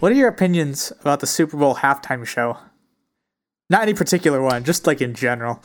What 0.00 0.12
are 0.12 0.14
your 0.14 0.28
opinions 0.28 0.92
about 1.00 1.20
the 1.20 1.26
Super 1.26 1.56
Bowl 1.56 1.76
halftime 1.76 2.26
show? 2.26 2.56
Not 3.68 3.82
any 3.82 3.94
particular 3.94 4.40
one, 4.42 4.64
just 4.64 4.86
like 4.86 5.00
in 5.00 5.14
general. 5.14 5.62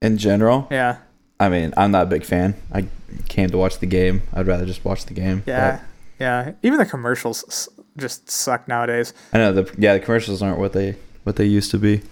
In 0.00 0.16
general, 0.16 0.66
Yeah. 0.70 0.98
I 1.38 1.48
mean, 1.48 1.72
I'm 1.76 1.90
not 1.90 2.02
a 2.02 2.06
big 2.06 2.24
fan. 2.24 2.54
I 2.72 2.86
came 3.28 3.48
to 3.48 3.56
watch 3.56 3.78
the 3.78 3.86
game. 3.86 4.22
I'd 4.34 4.46
rather 4.46 4.66
just 4.66 4.84
watch 4.84 5.06
the 5.06 5.14
game. 5.14 5.42
Yeah. 5.46 5.80
Yeah. 6.18 6.52
Even 6.62 6.78
the 6.78 6.84
commercials 6.86 7.68
just 7.96 8.30
suck 8.30 8.68
nowadays. 8.68 9.14
I 9.32 9.38
know 9.38 9.52
the 9.52 9.74
yeah 9.78 9.94
the 9.94 10.00
commercials 10.00 10.42
aren't 10.42 10.58
what 10.58 10.74
they 10.74 10.96
what 11.24 11.36
they 11.36 11.46
used 11.46 11.70
to 11.72 11.78
be. 11.78 12.02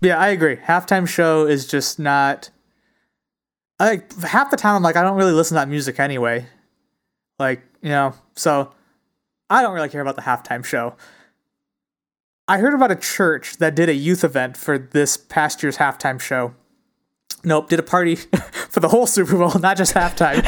Yeah, 0.00 0.18
I 0.18 0.28
agree. 0.28 0.56
Halftime 0.56 1.06
show 1.06 1.46
is 1.46 1.66
just 1.66 1.98
not. 1.98 2.48
I 3.78 3.90
like 3.90 4.20
half 4.22 4.50
the 4.50 4.56
time 4.56 4.74
I'm 4.76 4.82
like 4.82 4.96
I 4.96 5.02
don't 5.02 5.16
really 5.18 5.32
listen 5.32 5.54
to 5.56 5.60
that 5.60 5.68
music 5.68 6.00
anyway, 6.00 6.46
like 7.38 7.60
you 7.82 7.90
know. 7.90 8.14
So 8.36 8.72
I 9.50 9.62
don't 9.62 9.74
really 9.74 9.88
care 9.88 10.00
about 10.02 10.16
the 10.16 10.22
halftime 10.22 10.64
show. 10.64 10.94
I 12.46 12.58
heard 12.58 12.74
about 12.74 12.90
a 12.90 12.96
church 12.96 13.58
that 13.58 13.74
did 13.74 13.88
a 13.88 13.94
youth 13.94 14.24
event 14.24 14.56
for 14.56 14.78
this 14.78 15.16
past 15.16 15.62
year's 15.62 15.76
halftime 15.76 16.20
show. 16.20 16.54
Nope, 17.44 17.68
did 17.68 17.78
a 17.78 17.82
party 17.82 18.16
for 18.68 18.80
the 18.80 18.88
whole 18.88 19.06
Super 19.06 19.36
Bowl, 19.36 19.52
not 19.60 19.76
just 19.76 19.94
halftime. 19.94 20.42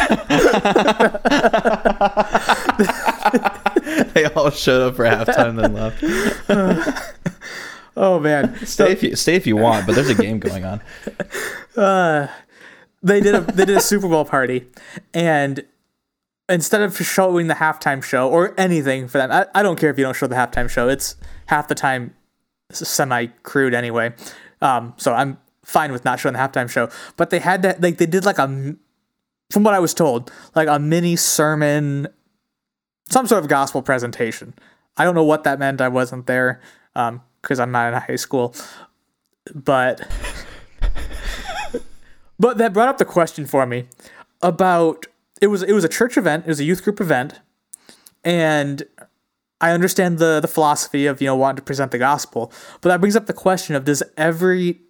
they 4.14 4.24
all 4.24 4.50
showed 4.50 4.88
up 4.88 4.96
for 4.96 5.04
halftime 5.04 5.56
then 5.56 5.74
left. 5.74 6.02
oh 7.96 8.18
man, 8.18 8.56
Stay 8.66 8.92
if 8.92 9.02
you 9.02 9.14
stay 9.14 9.36
if 9.36 9.46
you 9.46 9.56
want, 9.56 9.86
but 9.86 9.94
there's 9.94 10.10
a 10.10 10.14
game 10.14 10.38
going 10.40 10.64
on. 10.64 10.80
Uh, 11.76 12.26
they 13.02 13.20
did 13.20 13.34
a 13.34 13.40
they 13.40 13.64
did 13.64 13.76
a 13.76 13.80
Super 13.80 14.08
Bowl 14.08 14.24
party, 14.24 14.66
and 15.14 15.64
instead 16.50 16.82
of 16.82 16.96
showing 16.96 17.46
the 17.46 17.54
halftime 17.54 18.02
show 18.02 18.28
or 18.28 18.54
anything 18.58 19.08
for 19.08 19.18
that, 19.18 19.30
I, 19.30 19.60
I 19.60 19.62
don't 19.62 19.78
care 19.78 19.90
if 19.90 19.98
you 19.98 20.04
don't 20.04 20.16
show 20.16 20.26
the 20.26 20.34
halftime 20.34 20.68
show. 20.68 20.88
It's 20.88 21.16
half 21.46 21.68
the 21.68 21.74
time 21.74 22.14
semi 22.70 23.26
crude 23.42 23.74
anyway. 23.74 24.12
Um, 24.60 24.94
so 24.96 25.14
I'm 25.14 25.38
fine 25.64 25.92
with 25.92 26.04
not 26.04 26.20
showing 26.20 26.34
the 26.34 26.38
halftime 26.38 26.68
show. 26.68 26.90
But 27.16 27.30
they 27.30 27.38
had 27.38 27.62
to 27.62 27.76
like 27.80 27.98
they 27.98 28.06
did 28.06 28.24
like 28.24 28.38
a 28.38 28.76
from 29.50 29.64
what 29.64 29.74
I 29.74 29.78
was 29.78 29.94
told 29.94 30.30
like 30.54 30.68
a 30.68 30.78
mini 30.78 31.16
sermon, 31.16 32.08
some 33.08 33.26
sort 33.26 33.42
of 33.42 33.48
gospel 33.48 33.82
presentation. 33.82 34.54
I 34.96 35.04
don't 35.04 35.14
know 35.14 35.24
what 35.24 35.44
that 35.44 35.58
meant. 35.58 35.80
I 35.80 35.88
wasn't 35.88 36.26
there 36.26 36.60
because 36.94 37.60
I'm 37.60 37.70
not 37.70 37.92
in 37.92 38.00
high 38.00 38.16
school, 38.16 38.54
but 39.54 40.06
but 42.38 42.58
that 42.58 42.72
brought 42.72 42.88
up 42.88 42.98
the 42.98 43.04
question 43.04 43.46
for 43.46 43.66
me 43.66 43.86
about 44.42 45.06
it 45.40 45.46
was 45.46 45.62
it 45.62 45.72
was 45.72 45.84
a 45.84 45.88
church 45.88 46.16
event, 46.16 46.44
it 46.44 46.48
was 46.48 46.60
a 46.60 46.64
youth 46.64 46.84
group 46.84 47.00
event, 47.00 47.40
and 48.24 48.82
I 49.60 49.72
understand 49.72 50.18
the 50.18 50.40
the 50.40 50.48
philosophy 50.48 51.06
of 51.06 51.20
you 51.20 51.26
know 51.26 51.36
wanting 51.36 51.56
to 51.56 51.62
present 51.62 51.90
the 51.90 51.98
gospel, 51.98 52.52
but 52.80 52.90
that 52.90 53.00
brings 53.00 53.16
up 53.16 53.26
the 53.26 53.32
question 53.32 53.74
of 53.74 53.84
does 53.84 54.02
every 54.16 54.80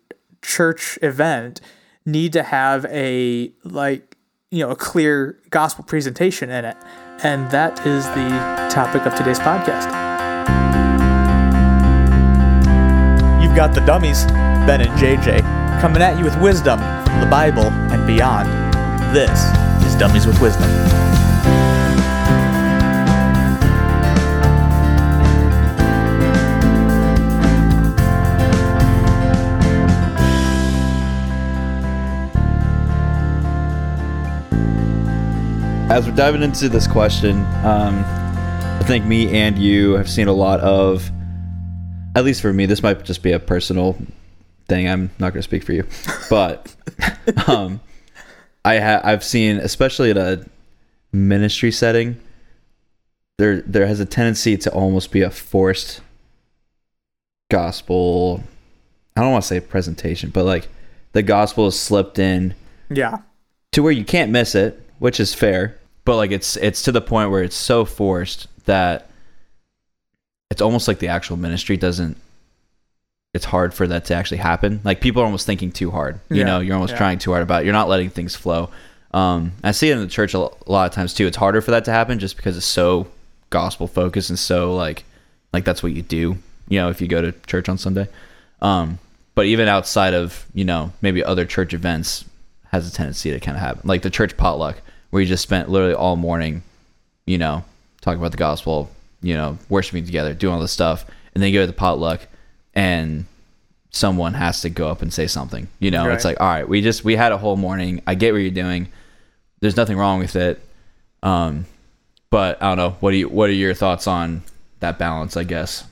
church 0.43 0.99
event 1.03 1.61
need 2.05 2.33
to 2.33 2.43
have 2.43 2.85
a 2.87 3.53
like 3.65 4.17
you 4.51 4.65
know 4.65 4.71
a 4.71 4.77
clear 4.77 5.39
gospel 5.51 5.85
presentation 5.85 6.51
in 6.51 6.65
it, 6.65 6.77
and 7.23 7.51
that 7.51 7.87
is 7.87 8.07
the 8.09 8.29
topic 8.71 9.07
of 9.07 9.15
today's 9.15 9.39
podcast. 9.39 9.87
You've 13.43 13.57
got 13.57 13.75
the 13.75 13.81
dummies, 13.81 14.25
Ben 14.67 14.81
and 14.81 14.91
JJ, 14.99 15.41
coming 15.81 16.03
at 16.03 16.19
you 16.19 16.25
with 16.25 16.41
wisdom 16.41 16.79
from 17.05 17.21
the 17.21 17.27
Bible 17.27 17.65
and 17.65 18.07
beyond. 18.07 18.49
This 19.15 19.31
is 19.31 19.70
Dummies 20.01 20.27
with 20.27 20.41
Wisdom. 20.41 20.63
As 35.91 36.07
we're 36.07 36.17
diving 36.17 36.43
into 36.43 36.71
this 36.71 36.87
question, 36.87 37.41
um, 37.63 38.03
I 38.07 38.83
think 38.87 39.05
me 39.05 39.29
and 39.39 39.59
you 39.59 39.93
have 39.97 40.09
seen 40.09 40.29
a 40.29 40.33
lot 40.33 40.61
of, 40.61 41.11
at 42.17 42.25
least 42.25 42.41
for 42.41 42.55
me, 42.55 42.65
this 42.65 42.83
might 42.83 43.05
just 43.05 43.23
be 43.23 43.33
a 43.33 43.39
personal 43.39 43.99
thing. 44.67 44.89
I'm 44.89 45.11
not 45.19 45.35
going 45.35 45.41
to 45.41 45.43
speak 45.43 45.63
for 45.63 45.75
you, 45.75 45.87
but 46.31 46.75
um, 47.47 47.83
I 48.65 48.79
ha- 48.79 49.01
I've 49.03 49.25
seen, 49.25 49.57
especially 49.59 50.11
at 50.11 50.17
a 50.17 50.45
ministry 51.13 51.73
setting, 51.73 52.21
there 53.39 53.63
there 53.63 53.87
has 53.87 54.01
a 54.01 54.05
tendency 54.05 54.57
to 54.59 54.71
almost 54.73 55.11
be 55.13 55.23
a 55.23 55.31
forced 55.31 56.01
gospel. 57.51 58.43
I 59.17 59.23
don't 59.23 59.33
want 59.33 59.45
to 59.45 59.49
say 59.49 59.61
presentation, 59.61 60.31
but 60.31 60.45
like 60.45 60.69
the 61.13 61.23
gospel 61.23 61.67
is 61.67 61.79
slipped 61.79 62.19
in 62.19 62.55
Yeah. 62.89 63.19
to 63.73 63.83
where 63.83 63.93
you 63.93 64.05
can't 64.05 64.31
miss 64.31 64.55
it, 64.55 64.81
which 64.99 65.19
is 65.21 65.35
fair. 65.35 65.77
But 66.05 66.17
like 66.17 66.31
it's 66.31 66.57
it's 66.57 66.83
to 66.83 66.93
the 66.93 67.01
point 67.01 67.31
where 67.31 67.43
it's 67.43 67.57
so 67.57 67.85
forced 67.85 68.47
that 68.67 69.11
it's 70.51 70.63
almost 70.63 70.89
like 70.89 70.99
the 70.99 71.09
actual 71.09 71.37
ministry 71.37 71.77
doesn't 71.77 72.17
it's 73.33 73.45
hard 73.45 73.73
for 73.73 73.87
that 73.87 74.07
to 74.07 74.15
actually 74.15 74.39
happen. 74.39 74.81
Like 74.85 75.01
people 75.01 75.23
are 75.23 75.25
almost 75.25 75.47
thinking 75.47 75.71
too 75.71 75.91
hard. 75.91 76.19
You 76.29 76.39
Yeah, 76.39 76.45
know, 76.45 76.61
you're 76.61 76.75
almost 76.75 76.93
yeah. 76.93 76.99
trying 76.99 77.19
too 77.19 77.31
hard 77.31 77.43
about 77.43 77.63
it. 77.63 77.65
You're 77.67 77.73
not 77.73 77.89
letting 77.89 78.11
things 78.11 78.35
flow. 78.35 78.71
Um, 79.13 79.53
I 79.63 79.73
see 79.73 79.91
it 79.91 79.95
in 79.95 80.01
the 80.01 80.09
church 80.09 80.35
a 80.35 80.39
lot 80.39 80.87
of 80.89 80.93
times 80.93 81.15
too. 81.15 81.27
It's 81.27 81.37
harder 81.37 81.61
for 81.61 81.71
that 81.73 81.85
to 81.87 81.93
happen 81.93 82.19
just 82.19 82.37
because 82.37 82.57
it's 82.57 82.67
so 82.67 83.07
gospel 83.51 83.89
focused 83.89 84.31
and 84.31 84.39
so 84.39 84.75
like 84.75 85.05
like 85.53 85.65
that's 85.65 85.83
what 85.83 85.93
you 85.93 86.03
do. 86.03 86.39
You 86.69 86.81
know, 86.81 86.89
if 86.91 87.01
you 87.01 87.09
go 87.09 87.21
to 87.21 87.33
church 87.47 87.69
on 87.69 87.79
Sunday. 87.79 88.09
Um, 88.63 88.99
but 89.35 89.47
even 89.47 89.69
outside 89.69 90.15
of 90.15 90.47
you 90.55 90.65
know 90.65 90.93
maybe 91.01 91.25
other 91.25 91.45
church 91.45 91.73
events 91.73 92.25
has 92.71 92.89
a 92.89 92.93
tendency 92.93 93.31
to 93.31 93.41
kind 93.41 93.57
of 93.57 93.63
happen, 93.63 93.83
like 93.85 94.03
the 94.03 94.11
church 94.11 94.37
potluck 94.37 94.81
where 95.11 95.21
you 95.23 95.27
just 95.29 95.43
spent 95.43 95.69
literally 95.69 95.95
all 95.95 96.15
morning, 96.15 96.63
you 97.27 97.37
know, 97.39 97.65
talking 98.01 98.21
about 98.21 98.31
the 98.31 98.37
gospel, 98.37 98.89
you 99.23 99.35
know, 99.35 99.59
worshiping 99.69 100.05
together, 100.05 100.35
doing 100.35 100.55
all 100.55 100.61
this 100.61 100.71
stuff, 100.71 101.05
and 101.35 101.43
then 101.43 101.51
you 101.53 101.59
go 101.59 101.63
to 101.63 101.67
the 101.67 101.73
potluck 101.73 102.27
and 102.75 103.27
someone 103.91 104.35
has 104.35 104.61
to 104.63 104.71
go 104.71 104.89
up 104.89 105.03
and 105.03 105.13
say 105.13 105.27
something. 105.27 105.69
You 105.81 105.91
know, 105.91 106.09
it's 106.11 106.25
like, 106.25 106.41
all 106.41 106.47
right, 106.49 106.69
we 106.69 106.81
just 106.81 107.05
we 107.05 107.17
had 107.17 107.33
a 107.33 107.39
whole 107.39 107.57
morning. 107.57 108.03
I 108.07 108.15
get 108.15 108.33
what 108.33 108.39
you're 108.39 108.51
doing. 108.51 108.89
There's 109.61 109.77
nothing 109.77 109.97
wrong 109.97 110.19
with 110.21 110.37
it. 110.37 110.61
Um, 111.23 111.67
but 112.31 112.63
I 112.63 112.69
don't 112.69 112.77
know. 112.79 112.97
What 113.01 113.11
do 113.11 113.17
you 113.19 113.29
what 113.29 113.51
are 113.51 113.53
your 113.55 113.75
thoughts 113.75 114.07
on 114.07 114.43
that 114.79 114.99
balance, 114.99 115.37
I 115.37 115.45
guess? 115.45 115.85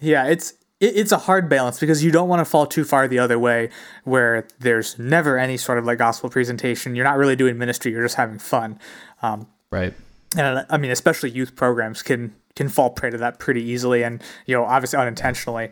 Yeah, 0.00 0.26
it's 0.26 0.52
it, 0.80 0.96
it's 0.96 1.12
a 1.12 1.18
hard 1.18 1.48
balance 1.48 1.78
because 1.80 2.02
you 2.04 2.10
don't 2.10 2.28
want 2.28 2.40
to 2.40 2.44
fall 2.44 2.66
too 2.66 2.84
far 2.84 3.08
the 3.08 3.18
other 3.20 3.38
way 3.38 3.70
where 4.02 4.46
there's 4.58 4.98
never 4.98 5.38
any 5.38 5.56
sort 5.56 5.78
of 5.78 5.84
like 5.86 5.98
gospel 5.98 6.28
presentation. 6.28 6.94
You're 6.96 7.04
not 7.04 7.16
really 7.16 7.36
doing 7.36 7.56
ministry, 7.56 7.92
you're 7.92 8.02
just 8.02 8.16
having 8.16 8.38
fun. 8.38 8.78
Um, 9.22 9.46
Right. 9.70 9.94
and 10.36 10.66
I 10.68 10.76
mean, 10.76 10.90
especially 10.90 11.30
youth 11.30 11.56
programs 11.56 12.02
can 12.02 12.34
can 12.56 12.68
fall 12.68 12.90
prey 12.90 13.10
to 13.10 13.18
that 13.18 13.38
pretty 13.38 13.62
easily, 13.62 14.02
and 14.02 14.22
you 14.46 14.56
know, 14.56 14.64
obviously 14.64 14.98
unintentionally. 14.98 15.70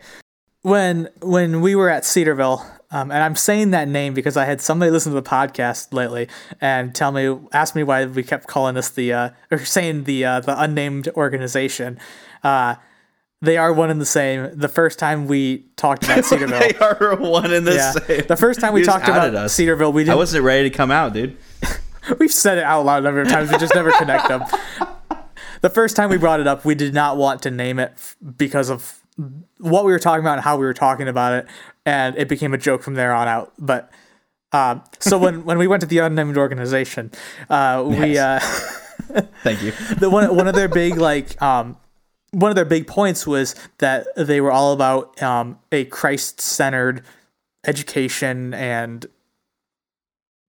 When 0.61 1.09
when 1.21 1.61
we 1.61 1.75
were 1.75 1.89
at 1.89 2.05
Cedarville, 2.05 2.65
um, 2.91 3.11
and 3.11 3.23
I'm 3.23 3.35
saying 3.35 3.71
that 3.71 3.87
name 3.87 4.13
because 4.13 4.37
I 4.37 4.45
had 4.45 4.61
somebody 4.61 4.91
listen 4.91 5.11
to 5.13 5.19
the 5.19 5.27
podcast 5.27 5.93
lately 5.93 6.29
and 6.61 6.93
tell 6.93 7.11
me, 7.11 7.37
ask 7.51 7.75
me 7.75 7.83
why 7.83 8.05
we 8.05 8.23
kept 8.23 8.47
calling 8.47 8.75
this 8.75 8.89
the 8.89 9.11
uh, 9.11 9.29
or 9.51 9.65
saying 9.65 10.05
the 10.05 10.23
uh, 10.23 10.39
the 10.39 10.59
unnamed 10.61 11.09
organization. 11.09 11.99
Uh, 12.43 12.75
they 13.41 13.57
are 13.57 13.73
one 13.73 13.89
and 13.89 13.99
the 13.99 14.05
same. 14.05 14.57
The 14.57 14.69
first 14.69 14.99
time 14.99 15.27
we 15.27 15.65
talked 15.75 16.05
about 16.05 16.23
Cedarville, 16.25 16.59
they 16.59 16.75
are 16.75 17.17
one 17.17 17.51
in 17.51 17.65
the 17.65 17.73
yeah, 17.73 17.91
same. 17.91 18.25
the 18.27 18.37
first 18.37 18.61
time 18.61 18.73
we 18.73 18.83
talked 18.83 19.09
about 19.09 19.35
us. 19.35 19.53
Cedarville, 19.53 19.91
we 19.91 20.03
I 20.03 20.05
didn't. 20.05 20.17
wasn't 20.17 20.45
ready 20.45 20.69
to 20.69 20.75
come 20.75 20.91
out, 20.91 21.11
dude. 21.13 21.35
We've 22.19 22.31
said 22.31 22.57
it 22.57 22.63
out 22.63 22.85
loud 22.85 23.03
a 23.03 23.05
number 23.05 23.21
of 23.21 23.27
times. 23.27 23.51
We 23.51 23.57
just 23.57 23.75
never 23.75 23.91
connect 23.91 24.29
them. 24.29 24.43
The 25.63 25.69
first 25.69 25.95
time 25.95 26.09
we 26.09 26.17
brought 26.17 26.39
it 26.39 26.47
up, 26.47 26.65
we 26.65 26.75
did 26.75 26.93
not 26.93 27.17
want 27.17 27.41
to 27.43 27.51
name 27.51 27.79
it 27.79 27.93
f- 27.95 28.15
because 28.37 28.69
of 28.69 29.01
what 29.59 29.85
we 29.85 29.91
were 29.91 29.99
talking 29.99 30.23
about 30.23 30.33
and 30.33 30.43
how 30.43 30.57
we 30.57 30.65
were 30.65 30.73
talking 30.73 31.07
about 31.07 31.33
it, 31.33 31.47
and 31.85 32.15
it 32.17 32.27
became 32.27 32.53
a 32.53 32.57
joke 32.57 32.83
from 32.83 32.95
there 32.95 33.13
on 33.13 33.27
out. 33.27 33.53
But 33.57 33.89
um, 34.51 34.83
so 34.99 35.17
when 35.17 35.45
when 35.45 35.57
we 35.57 35.67
went 35.67 35.81
to 35.81 35.87
the 35.87 35.99
unnamed 35.99 36.37
organization, 36.37 37.11
uh, 37.49 37.83
we 37.87 38.17
uh, 38.17 38.39
Thank 39.43 39.61
you. 39.61 39.71
the 39.97 40.09
one 40.09 40.35
one 40.35 40.47
of 40.47 40.55
their 40.55 40.67
big 40.67 40.97
like 40.97 41.41
um 41.41 41.77
one 42.31 42.51
of 42.51 42.55
their 42.55 42.65
big 42.65 42.87
points 42.87 43.27
was 43.27 43.55
that 43.77 44.07
they 44.15 44.41
were 44.41 44.51
all 44.51 44.73
about 44.73 45.21
um 45.21 45.59
a 45.71 45.85
Christ 45.85 46.41
centered 46.41 47.03
education 47.65 48.53
and 48.53 49.05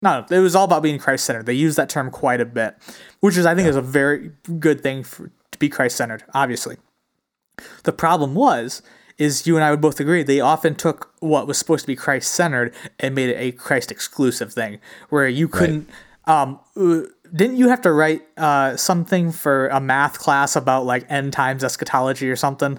no, 0.02 0.26
it 0.30 0.38
was 0.40 0.54
all 0.54 0.64
about 0.64 0.82
being 0.82 0.98
Christ 0.98 1.24
centered. 1.24 1.46
They 1.46 1.54
used 1.54 1.78
that 1.78 1.88
term 1.88 2.10
quite 2.10 2.38
a 2.38 2.44
bit, 2.44 2.76
which 3.24 3.38
is 3.38 3.46
I 3.46 3.54
think 3.54 3.66
is 3.66 3.74
a 3.74 3.80
very 3.80 4.32
good 4.60 4.82
thing 4.82 5.02
for 5.02 5.30
to 5.50 5.58
be 5.58 5.70
Christ 5.70 5.96
centered. 5.96 6.24
Obviously, 6.34 6.76
the 7.84 7.92
problem 7.92 8.34
was 8.34 8.82
is 9.16 9.46
you 9.46 9.56
and 9.56 9.64
I 9.64 9.70
would 9.70 9.80
both 9.80 9.98
agree 9.98 10.22
they 10.22 10.40
often 10.40 10.74
took 10.74 11.14
what 11.20 11.46
was 11.46 11.56
supposed 11.56 11.84
to 11.84 11.86
be 11.86 11.96
Christ 11.96 12.34
centered 12.34 12.74
and 13.00 13.14
made 13.14 13.30
it 13.30 13.36
a 13.38 13.52
Christ 13.52 13.90
exclusive 13.90 14.52
thing, 14.52 14.78
where 15.08 15.26
you 15.26 15.48
couldn't 15.48 15.88
um 16.26 16.60
uh, 16.76 17.00
didn't 17.34 17.56
you 17.56 17.68
have 17.68 17.80
to 17.80 17.92
write 17.92 18.22
uh, 18.36 18.76
something 18.76 19.32
for 19.32 19.68
a 19.68 19.80
math 19.80 20.18
class 20.18 20.54
about 20.54 20.84
like 20.84 21.10
end 21.10 21.32
times 21.32 21.64
eschatology 21.64 22.28
or 22.28 22.36
something? 22.36 22.78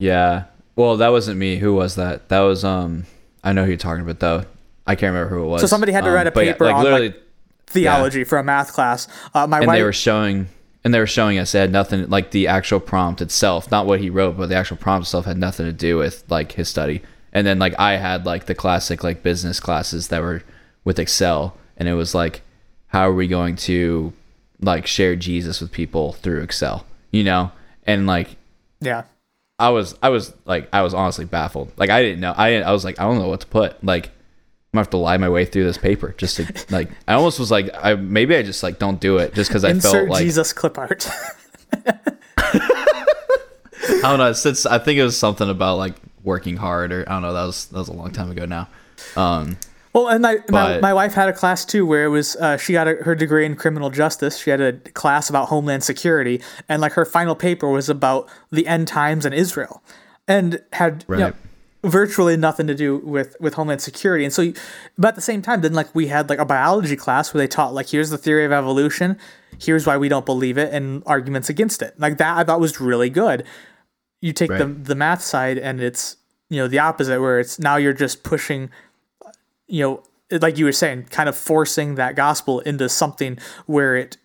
Yeah. 0.00 0.46
Well, 0.74 0.96
that 0.96 1.10
wasn't 1.10 1.38
me. 1.38 1.58
Who 1.58 1.72
was 1.74 1.94
that? 1.94 2.28
That 2.30 2.40
was 2.40 2.64
um. 2.64 3.06
I 3.44 3.52
know 3.52 3.62
who 3.62 3.68
you're 3.70 3.78
talking 3.78 4.02
about 4.02 4.18
though. 4.18 4.42
I 4.88 4.96
can't 4.96 5.14
remember 5.14 5.32
who 5.32 5.44
it 5.44 5.46
was. 5.46 5.60
So 5.60 5.68
somebody 5.68 5.92
had 5.92 6.02
to 6.02 6.10
Um, 6.10 6.16
write 6.16 6.26
a 6.26 6.32
but 6.32 6.44
yeah, 6.44 6.52
paper 6.54 6.68
on, 6.68 6.84
like, 6.84 7.27
Theology 7.68 8.24
for 8.24 8.38
a 8.38 8.44
math 8.44 8.72
class. 8.72 9.08
Uh, 9.34 9.46
my 9.46 9.58
and 9.58 9.66
wife, 9.66 9.76
they 9.76 9.82
were 9.82 9.92
showing 9.92 10.48
and 10.84 10.94
they 10.94 10.98
were 10.98 11.06
showing 11.06 11.38
us 11.38 11.54
it 11.54 11.58
had 11.58 11.72
nothing 11.72 12.08
like 12.08 12.30
the 12.30 12.46
actual 12.46 12.80
prompt 12.80 13.20
itself 13.20 13.70
not 13.70 13.84
what 13.84 14.00
he 14.00 14.08
wrote 14.08 14.36
but 14.36 14.48
the 14.48 14.54
actual 14.54 14.76
prompt 14.76 15.06
itself 15.06 15.24
had 15.24 15.36
nothing 15.36 15.66
to 15.66 15.72
do 15.72 15.98
with 15.98 16.24
like 16.28 16.52
his 16.52 16.68
study. 16.68 17.02
And 17.32 17.46
then 17.46 17.58
like 17.58 17.74
i 17.78 17.96
had 17.96 18.24
like 18.24 18.46
the 18.46 18.54
classic 18.54 19.04
like 19.04 19.22
business 19.22 19.60
classes 19.60 20.08
that 20.08 20.22
were 20.22 20.42
with 20.84 20.98
excel 20.98 21.56
and 21.76 21.88
it 21.88 21.94
was 21.94 22.14
like 22.14 22.42
how 22.88 23.08
are 23.08 23.12
we 23.12 23.28
going 23.28 23.56
to 23.56 24.12
like 24.60 24.86
share 24.86 25.14
jesus 25.14 25.60
with 25.60 25.70
people 25.70 26.14
through 26.14 26.42
excel 26.42 26.86
you 27.10 27.24
know? 27.24 27.52
And 27.86 28.06
like 28.06 28.36
yeah, 28.80 29.04
i 29.58 29.70
was 29.70 29.96
i 30.02 30.08
was 30.08 30.32
like 30.44 30.68
i 30.72 30.82
was 30.82 30.94
honestly 30.94 31.24
baffled. 31.24 31.72
Like 31.76 31.90
i 31.90 32.02
didn't 32.02 32.20
know 32.20 32.34
i 32.36 32.60
i 32.60 32.70
was 32.70 32.84
like 32.84 33.00
i 33.00 33.04
don't 33.04 33.18
know 33.18 33.28
what 33.28 33.40
to 33.40 33.46
put. 33.46 33.82
Like 33.82 34.10
gonna 34.72 34.82
have 34.82 34.90
to 34.90 34.96
lie 34.98 35.16
my 35.16 35.28
way 35.28 35.44
through 35.44 35.64
this 35.64 35.78
paper 35.78 36.14
just 36.18 36.36
to 36.36 36.66
like. 36.70 36.90
I 37.06 37.14
almost 37.14 37.38
was 37.38 37.50
like, 37.50 37.70
I 37.74 37.94
maybe 37.94 38.36
I 38.36 38.42
just 38.42 38.62
like 38.62 38.78
don't 38.78 39.00
do 39.00 39.18
it 39.18 39.34
just 39.34 39.50
because 39.50 39.64
I 39.64 39.70
insert 39.70 39.92
felt 39.92 40.08
like 40.08 40.22
Jesus 40.22 40.52
clip 40.52 40.78
art. 40.78 41.08
I 43.90 44.00
don't 44.02 44.18
know. 44.18 44.32
Since 44.32 44.66
I 44.66 44.78
think 44.78 44.98
it 44.98 45.04
was 45.04 45.16
something 45.16 45.48
about 45.48 45.78
like 45.78 45.94
working 46.22 46.56
hard, 46.56 46.92
or 46.92 47.04
I 47.08 47.12
don't 47.12 47.22
know. 47.22 47.32
That 47.32 47.44
was 47.44 47.66
that 47.66 47.78
was 47.78 47.88
a 47.88 47.92
long 47.92 48.12
time 48.12 48.30
ago 48.30 48.44
now. 48.44 48.68
Um, 49.16 49.56
Well, 49.92 50.08
and 50.08 50.22
my, 50.22 50.36
my, 50.50 50.78
my 50.80 50.94
wife 50.94 51.14
had 51.14 51.28
a 51.28 51.32
class 51.32 51.64
too 51.64 51.86
where 51.86 52.04
it 52.04 52.08
was 52.08 52.36
uh, 52.36 52.56
she 52.58 52.74
got 52.74 52.86
a, 52.86 52.96
her 52.96 53.14
degree 53.14 53.46
in 53.46 53.56
criminal 53.56 53.90
justice. 53.90 54.38
She 54.38 54.50
had 54.50 54.60
a 54.60 54.74
class 54.74 55.30
about 55.30 55.48
homeland 55.48 55.82
security, 55.82 56.42
and 56.68 56.82
like 56.82 56.92
her 56.92 57.04
final 57.04 57.34
paper 57.34 57.68
was 57.68 57.88
about 57.88 58.28
the 58.50 58.66
end 58.66 58.86
times 58.86 59.24
in 59.24 59.32
Israel, 59.32 59.82
and 60.28 60.62
had 60.72 61.04
you 61.08 61.16
know, 61.16 61.24
Right. 61.26 61.34
Virtually 61.84 62.36
nothing 62.36 62.66
to 62.66 62.74
do 62.74 62.98
with 62.98 63.36
with 63.40 63.54
homeland 63.54 63.80
security. 63.80 64.24
And 64.24 64.32
so, 64.32 64.42
you- 64.42 64.54
but 64.96 65.08
at 65.08 65.14
the 65.14 65.20
same 65.20 65.42
time, 65.42 65.60
then 65.60 65.74
like 65.74 65.94
we 65.94 66.08
had 66.08 66.28
like 66.28 66.38
a 66.38 66.44
biology 66.44 66.96
class 66.96 67.32
where 67.32 67.38
they 67.40 67.48
taught 67.48 67.72
like 67.74 67.88
here's 67.88 68.10
the 68.10 68.18
theory 68.18 68.44
of 68.44 68.52
evolution, 68.52 69.16
here's 69.60 69.86
why 69.86 69.96
we 69.96 70.08
don't 70.08 70.26
believe 70.26 70.58
it, 70.58 70.72
and 70.72 71.02
arguments 71.06 71.48
against 71.48 71.82
it. 71.82 71.94
Like 71.98 72.18
that, 72.18 72.36
I 72.36 72.44
thought 72.44 72.60
was 72.60 72.80
really 72.80 73.10
good. 73.10 73.44
You 74.20 74.32
take 74.32 74.50
the 74.58 74.66
the 74.66 74.94
math 74.94 75.22
side, 75.22 75.58
and 75.58 75.80
it's 75.80 76.16
you 76.50 76.56
know 76.58 76.66
the 76.68 76.78
opposite, 76.80 77.20
where 77.20 77.38
it's 77.38 77.58
now 77.58 77.76
you're 77.76 77.92
just 77.92 78.22
pushing 78.24 78.70
you 79.70 79.82
know, 80.30 80.38
like 80.40 80.56
you 80.56 80.64
were 80.64 80.72
saying, 80.72 81.04
kind 81.10 81.28
of 81.28 81.36
forcing 81.36 81.96
that 81.96 82.16
gospel 82.16 82.60
into 82.60 82.88
something 82.88 83.38
where 83.66 83.94
it 83.96 84.16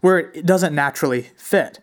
where 0.00 0.18
it 0.18 0.46
doesn't 0.46 0.74
naturally 0.74 1.30
fit. 1.36 1.78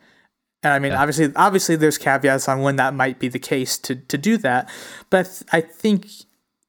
And 0.63 0.73
I 0.73 0.79
mean, 0.79 0.91
obviously, 0.91 1.31
obviously, 1.35 1.75
there's 1.75 1.97
caveats 1.97 2.47
on 2.47 2.61
when 2.61 2.75
that 2.75 2.93
might 2.93 3.19
be 3.19 3.27
the 3.27 3.39
case 3.39 3.77
to 3.79 3.95
to 3.95 4.17
do 4.17 4.37
that. 4.37 4.69
But 5.09 5.19
I, 5.19 5.23
th- 5.23 5.43
I 5.53 5.61
think, 5.61 6.07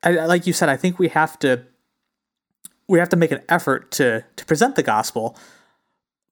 I, 0.03 0.11
like 0.27 0.47
you 0.47 0.53
said, 0.53 0.69
I 0.69 0.77
think 0.77 0.99
we 0.99 1.09
have 1.09 1.39
to 1.41 1.67
we 2.89 2.99
have 2.99 3.11
to 3.11 3.17
make 3.17 3.33
an 3.33 3.43
effort 3.49 3.91
to 3.93 4.25
to 4.37 4.45
present 4.47 4.77
the 4.77 4.83
gospel. 4.83 5.37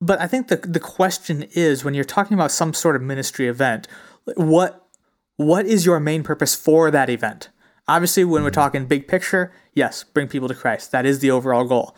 But 0.00 0.20
I 0.20 0.26
think 0.26 0.48
the 0.48 0.56
the 0.56 0.80
question 0.80 1.44
is 1.52 1.84
when 1.84 1.92
you're 1.94 2.04
talking 2.04 2.34
about 2.34 2.50
some 2.50 2.72
sort 2.72 2.96
of 2.96 3.02
ministry 3.02 3.46
event, 3.46 3.86
what 4.36 4.86
what 5.36 5.66
is 5.66 5.84
your 5.84 6.00
main 6.00 6.22
purpose 6.22 6.54
for 6.54 6.90
that 6.90 7.10
event? 7.10 7.50
Obviously, 7.88 8.24
when 8.24 8.42
we're 8.42 8.50
mm. 8.50 8.54
talking 8.54 8.86
big 8.86 9.08
picture, 9.08 9.52
yes, 9.74 10.04
bring 10.04 10.28
people 10.28 10.48
to 10.48 10.54
Christ. 10.54 10.92
That 10.92 11.04
is 11.04 11.18
the 11.18 11.30
overall 11.30 11.64
goal. 11.64 11.94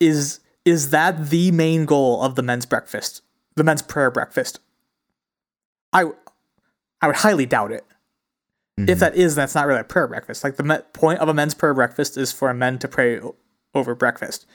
Is 0.00 0.40
is 0.64 0.90
that 0.90 1.30
the 1.30 1.50
main 1.50 1.86
goal 1.86 2.22
of 2.22 2.34
the 2.34 2.42
men's 2.42 2.66
breakfast, 2.66 3.22
the 3.54 3.64
men's 3.64 3.82
prayer 3.82 4.10
breakfast? 4.10 4.60
I 5.92 6.04
I 7.00 7.06
would 7.06 7.16
highly 7.16 7.46
doubt 7.46 7.72
it. 7.72 7.84
If 8.78 8.84
mm-hmm. 8.86 8.98
that 9.00 9.14
is, 9.16 9.34
that's 9.34 9.54
not 9.54 9.66
really 9.66 9.80
a 9.80 9.84
prayer 9.84 10.06
breakfast. 10.08 10.42
Like 10.44 10.56
the 10.56 10.62
me- 10.62 10.78
point 10.94 11.18
of 11.20 11.28
a 11.28 11.34
men's 11.34 11.52
prayer 11.54 11.74
breakfast 11.74 12.16
is 12.16 12.32
for 12.32 12.52
men 12.54 12.78
to 12.78 12.88
pray 12.88 13.20
o- 13.20 13.34
over 13.74 13.94
breakfast 13.94 14.46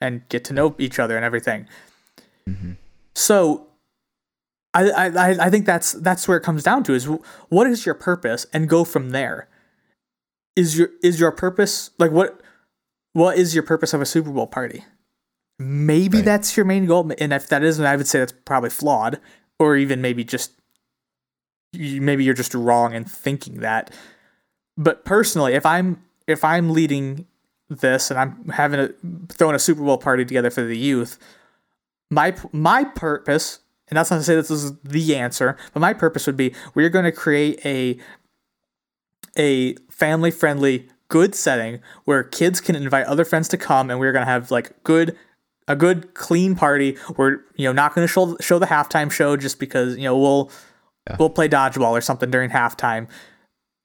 and 0.00 0.26
get 0.30 0.42
to 0.44 0.54
know 0.54 0.74
each 0.78 0.98
other 0.98 1.16
and 1.16 1.24
everything. 1.24 1.66
Mm-hmm. 2.48 2.72
So 3.14 3.66
I, 4.72 4.88
I 4.90 5.06
I- 5.06 5.46
I 5.46 5.50
think 5.50 5.66
that's 5.66 5.92
that's 5.92 6.26
where 6.26 6.36
it 6.38 6.42
comes 6.42 6.62
down 6.62 6.82
to 6.84 6.94
is 6.94 7.04
what 7.50 7.66
is 7.66 7.84
your 7.84 7.94
purpose 7.94 8.46
and 8.52 8.68
go 8.68 8.84
from 8.84 9.10
there. 9.10 9.48
Is 10.56 10.78
your 10.78 10.88
is 11.02 11.20
your 11.20 11.30
purpose 11.30 11.90
like 11.98 12.10
what 12.10 12.40
what 13.12 13.36
is 13.36 13.54
your 13.54 13.62
purpose 13.64 13.92
of 13.92 14.00
a 14.00 14.06
Super 14.06 14.30
Bowl 14.30 14.46
party? 14.46 14.84
Maybe 15.58 16.18
Right. 16.18 16.24
that's 16.24 16.56
your 16.56 16.64
main 16.66 16.86
goal, 16.86 17.10
and 17.18 17.32
if 17.32 17.48
that 17.48 17.62
isn't, 17.64 17.84
I 17.84 17.96
would 17.96 18.06
say 18.06 18.20
that's 18.20 18.32
probably 18.44 18.70
flawed, 18.70 19.20
or 19.58 19.76
even 19.76 20.00
maybe 20.00 20.22
just 20.24 20.52
you- 21.72 22.00
maybe 22.00 22.24
you're 22.24 22.34
just 22.34 22.54
wrong 22.54 22.94
in 22.94 23.04
thinking 23.04 23.60
that. 23.60 23.92
But 24.76 25.04
personally, 25.04 25.54
if 25.54 25.66
I'm 25.66 26.02
if 26.26 26.44
I'm 26.44 26.70
leading 26.70 27.26
this 27.68 28.10
and 28.10 28.18
I'm 28.18 28.48
having 28.50 28.80
a 28.80 28.88
throwing 29.28 29.54
a 29.56 29.58
Super 29.58 29.82
Bowl 29.82 29.98
party 29.98 30.24
together 30.24 30.50
for 30.50 30.62
the 30.62 30.76
youth, 30.78 31.18
my 32.10 32.34
my 32.52 32.84
purpose, 32.84 33.60
and 33.88 33.96
that's 33.96 34.10
not 34.10 34.18
to 34.18 34.22
say 34.22 34.34
this 34.34 34.50
is 34.50 34.76
the 34.82 35.16
answer, 35.16 35.56
but 35.72 35.80
my 35.80 35.92
purpose 35.92 36.26
would 36.26 36.36
be 36.36 36.54
we're 36.74 36.88
going 36.90 37.04
to 37.04 37.12
create 37.12 37.64
a 37.64 37.98
a 39.36 39.74
family 39.90 40.30
friendly 40.30 40.88
good 41.08 41.34
setting 41.34 41.80
where 42.04 42.22
kids 42.22 42.60
can 42.60 42.76
invite 42.76 43.06
other 43.06 43.24
friends 43.24 43.48
to 43.48 43.56
come 43.56 43.90
and 43.90 43.98
we're 43.98 44.12
going 44.12 44.24
to 44.24 44.30
have 44.30 44.50
like 44.50 44.82
good 44.84 45.16
a 45.66 45.74
good 45.76 46.12
clean 46.14 46.54
party 46.54 46.96
we're 47.16 47.38
you 47.56 47.64
know 47.64 47.72
not 47.72 47.94
going 47.94 48.06
to 48.06 48.12
show 48.12 48.36
show 48.40 48.58
the 48.58 48.66
halftime 48.66 49.10
show 49.10 49.36
just 49.36 49.58
because 49.58 49.96
you 49.96 50.04
know 50.04 50.16
we'll 50.16 50.50
we'll 51.18 51.30
play 51.30 51.48
dodgeball 51.48 51.92
or 51.92 52.00
something 52.00 52.30
during 52.30 52.50
halftime 52.50 53.08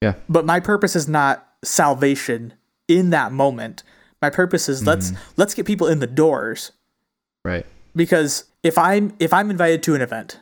yeah. 0.02 0.14
but 0.28 0.46
my 0.46 0.60
purpose 0.60 0.96
is 0.96 1.08
not 1.08 1.48
salvation 1.64 2.54
in 2.88 3.10
that 3.12 3.32
moment 3.32 3.84
my 4.22 4.30
purpose 4.30 4.68
is 4.70 4.86
let's 4.86 5.12
mm-hmm. 5.12 5.32
let's 5.38 5.54
get 5.54 5.66
people 5.66 5.88
in 5.88 6.00
the 6.00 6.08
doors 6.08 6.72
Right. 7.46 7.66
because 7.96 8.46
if 8.64 8.78
I'm 8.78 9.14
if 9.20 9.34
I'm 9.34 9.50
invited 9.52 9.84
to 9.84 9.96
an 9.96 10.02
event 10.02 10.40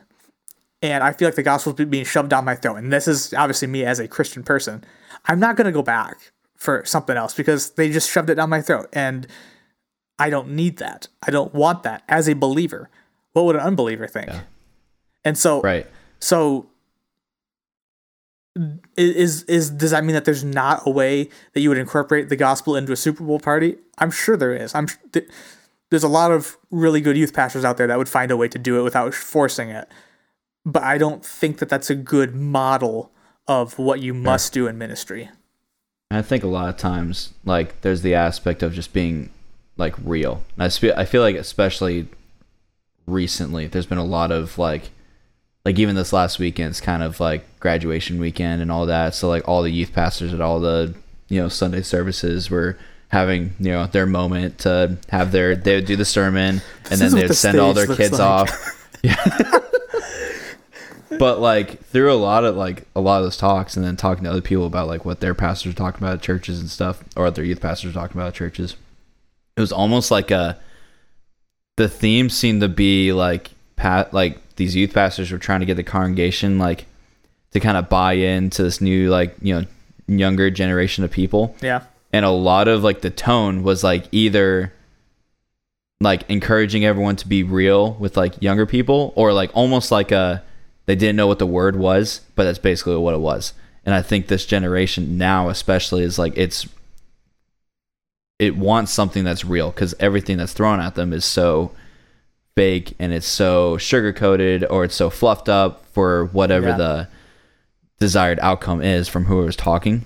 and 0.80 1.02
I 1.02 1.12
feel 1.12 1.28
like 1.28 1.34
the 1.34 1.42
gospel's 1.42 1.76
be- 1.76 1.84
being 1.84 2.04
shoved 2.04 2.28
down 2.30 2.44
my 2.44 2.54
throat, 2.54 2.76
and 2.76 2.92
this 2.92 3.06
is 3.08 3.32
obviously 3.34 3.68
me 3.68 3.84
as 3.84 3.98
a 3.98 4.06
Christian 4.08 4.42
person, 4.42 4.84
I'm 5.26 5.40
not 5.40 5.56
gonna 5.56 5.72
go 5.72 5.82
back 5.82 6.32
for 6.56 6.84
something 6.84 7.16
else 7.16 7.34
because 7.34 7.70
they 7.70 7.90
just 7.90 8.10
shoved 8.10 8.30
it 8.30 8.36
down 8.36 8.50
my 8.50 8.62
throat, 8.62 8.88
and 8.92 9.26
I 10.18 10.30
don't 10.30 10.50
need 10.50 10.76
that. 10.78 11.08
I 11.26 11.30
don't 11.32 11.52
want 11.52 11.82
that 11.82 12.04
as 12.08 12.28
a 12.28 12.34
believer. 12.34 12.88
What 13.32 13.46
would 13.46 13.56
an 13.56 13.62
unbeliever 13.62 14.06
think? 14.06 14.28
Yeah. 14.28 14.40
And 15.24 15.36
so, 15.38 15.60
Right. 15.60 15.86
so 16.20 16.66
is 18.96 19.44
is 19.44 19.70
does 19.70 19.92
that 19.92 20.04
mean 20.04 20.14
that 20.14 20.24
there's 20.24 20.44
not 20.44 20.82
a 20.86 20.90
way 20.90 21.28
that 21.52 21.60
you 21.60 21.68
would 21.68 21.78
incorporate 21.78 22.28
the 22.28 22.36
gospel 22.36 22.76
into 22.76 22.92
a 22.92 22.96
Super 22.96 23.24
Bowl 23.24 23.40
party? 23.40 23.76
I'm 23.98 24.10
sure 24.10 24.36
there 24.36 24.54
is. 24.54 24.74
I'm 24.74 24.88
th- 25.12 25.28
there's 25.90 26.02
a 26.02 26.08
lot 26.08 26.32
of 26.32 26.56
really 26.70 27.00
good 27.00 27.16
youth 27.16 27.34
pastors 27.34 27.64
out 27.64 27.76
there 27.76 27.86
that 27.86 27.98
would 27.98 28.08
find 28.08 28.30
a 28.30 28.36
way 28.36 28.48
to 28.48 28.58
do 28.58 28.78
it 28.78 28.82
without 28.82 29.14
forcing 29.14 29.68
it. 29.68 29.88
But 30.64 30.82
I 30.82 30.96
don't 30.96 31.24
think 31.24 31.58
that 31.58 31.68
that's 31.68 31.90
a 31.90 31.94
good 31.94 32.34
model 32.34 33.10
of 33.46 33.78
what 33.78 34.00
you 34.00 34.14
must 34.14 34.52
do 34.52 34.66
in 34.66 34.78
ministry. 34.78 35.28
I 36.10 36.22
think 36.22 36.44
a 36.44 36.48
lot 36.48 36.68
of 36.68 36.76
times, 36.76 37.32
like, 37.44 37.80
there's 37.80 38.02
the 38.02 38.14
aspect 38.14 38.62
of 38.62 38.72
just 38.72 38.92
being 38.92 39.30
like 39.76 39.94
real. 40.02 40.44
And 40.54 40.64
I 40.64 40.68
feel, 40.68 40.94
I 40.96 41.04
feel 41.04 41.22
like 41.22 41.36
especially 41.36 42.06
recently, 43.06 43.66
there's 43.66 43.86
been 43.86 43.98
a 43.98 44.04
lot 44.04 44.30
of 44.30 44.58
like, 44.58 44.90
like 45.64 45.78
even 45.78 45.94
this 45.94 46.12
last 46.12 46.38
weekend's 46.38 46.80
kind 46.80 47.02
of 47.02 47.20
like 47.20 47.44
graduation 47.60 48.18
weekend 48.18 48.62
and 48.62 48.70
all 48.72 48.86
that. 48.86 49.14
So 49.14 49.28
like 49.28 49.48
all 49.48 49.62
the 49.62 49.70
youth 49.70 49.92
pastors 49.92 50.34
at 50.34 50.40
all 50.40 50.60
the 50.60 50.94
you 51.28 51.40
know 51.40 51.48
Sunday 51.48 51.82
services 51.82 52.50
were 52.50 52.76
having 53.08 53.54
you 53.58 53.70
know 53.70 53.86
their 53.86 54.06
moment 54.06 54.58
to 54.60 54.96
have 55.10 55.32
their 55.32 55.54
they 55.54 55.76
would 55.76 55.86
do 55.86 55.96
the 55.96 56.04
sermon 56.04 56.62
and 56.90 57.00
then 57.00 57.12
they'd 57.12 57.28
the 57.28 57.34
send 57.34 57.58
all 57.58 57.74
their 57.74 57.86
kids 57.86 58.12
like. 58.12 58.20
off. 58.20 58.78
Yeah. 59.04 59.16
but 61.18 61.40
like 61.40 61.82
through 61.86 62.12
a 62.12 62.14
lot 62.14 62.44
of 62.44 62.54
like 62.56 62.86
a 62.94 63.00
lot 63.00 63.18
of 63.18 63.24
those 63.24 63.36
talks 63.36 63.76
and 63.76 63.84
then 63.84 63.96
talking 63.96 64.22
to 64.22 64.30
other 64.30 64.40
people 64.40 64.64
about 64.64 64.86
like 64.86 65.04
what 65.04 65.18
their 65.18 65.34
pastors 65.34 65.72
are 65.72 65.76
talking 65.76 66.00
about 66.00 66.14
at 66.14 66.22
churches 66.22 66.60
and 66.60 66.70
stuff 66.70 67.02
or 67.16 67.24
what 67.24 67.34
their 67.34 67.44
youth 67.44 67.60
pastors 67.60 67.90
are 67.90 67.94
talking 67.94 68.16
about 68.16 68.28
at 68.28 68.34
churches 68.34 68.76
it 69.56 69.60
was 69.60 69.72
almost 69.72 70.12
like 70.12 70.30
a 70.30 70.56
the 71.76 71.88
theme 71.88 72.30
seemed 72.30 72.60
to 72.60 72.68
be 72.68 73.12
like 73.12 73.50
like 74.12 74.38
these 74.56 74.74
youth 74.76 74.92
pastors 74.94 75.30
were 75.32 75.38
trying 75.38 75.60
to 75.60 75.66
get 75.66 75.76
the 75.76 75.82
congregation 75.82 76.58
like 76.58 76.86
to 77.52 77.60
kind 77.60 77.76
of 77.76 77.88
buy 77.88 78.12
into 78.14 78.62
this 78.62 78.80
new 78.80 79.10
like 79.10 79.34
you 79.42 79.54
know 79.54 79.66
younger 80.06 80.50
generation 80.50 81.04
of 81.04 81.10
people 81.10 81.54
Yeah. 81.62 81.82
and 82.12 82.24
a 82.24 82.30
lot 82.30 82.68
of 82.68 82.82
like 82.84 83.00
the 83.00 83.10
tone 83.10 83.62
was 83.62 83.82
like 83.84 84.04
either 84.12 84.72
like 86.00 86.28
encouraging 86.28 86.84
everyone 86.84 87.16
to 87.16 87.28
be 87.28 87.42
real 87.42 87.94
with 87.94 88.16
like 88.16 88.40
younger 88.42 88.66
people 88.66 89.12
or 89.16 89.32
like 89.32 89.50
almost 89.54 89.90
like 89.92 90.10
a 90.12 90.42
they 90.86 90.96
didn't 90.96 91.16
know 91.16 91.26
what 91.28 91.38
the 91.38 91.46
word 91.46 91.76
was 91.76 92.20
but 92.34 92.44
that's 92.44 92.58
basically 92.58 92.96
what 92.96 93.14
it 93.14 93.20
was 93.20 93.52
and 93.86 93.94
i 93.94 94.02
think 94.02 94.26
this 94.26 94.44
generation 94.44 95.16
now 95.16 95.48
especially 95.48 96.02
is 96.02 96.18
like 96.18 96.32
it's 96.36 96.66
it 98.38 98.56
wants 98.56 98.90
something 98.92 99.22
that's 99.24 99.44
real 99.44 99.70
because 99.70 99.94
everything 100.00 100.38
that's 100.38 100.52
thrown 100.52 100.80
at 100.80 100.94
them 100.96 101.12
is 101.12 101.24
so 101.24 101.70
fake 102.54 102.94
and 102.98 103.12
it's 103.12 103.26
so 103.26 103.76
sugar 103.78 104.12
coated 104.12 104.64
or 104.64 104.84
it's 104.84 104.94
so 104.94 105.08
fluffed 105.10 105.48
up 105.48 105.84
for 105.92 106.26
whatever 106.26 106.68
Yeah. 106.68 106.76
the 106.76 107.08
desired 107.98 108.38
outcome 108.42 108.82
is 108.82 109.08
from 109.08 109.24
whoever's 109.26 109.56
talking. 109.56 110.04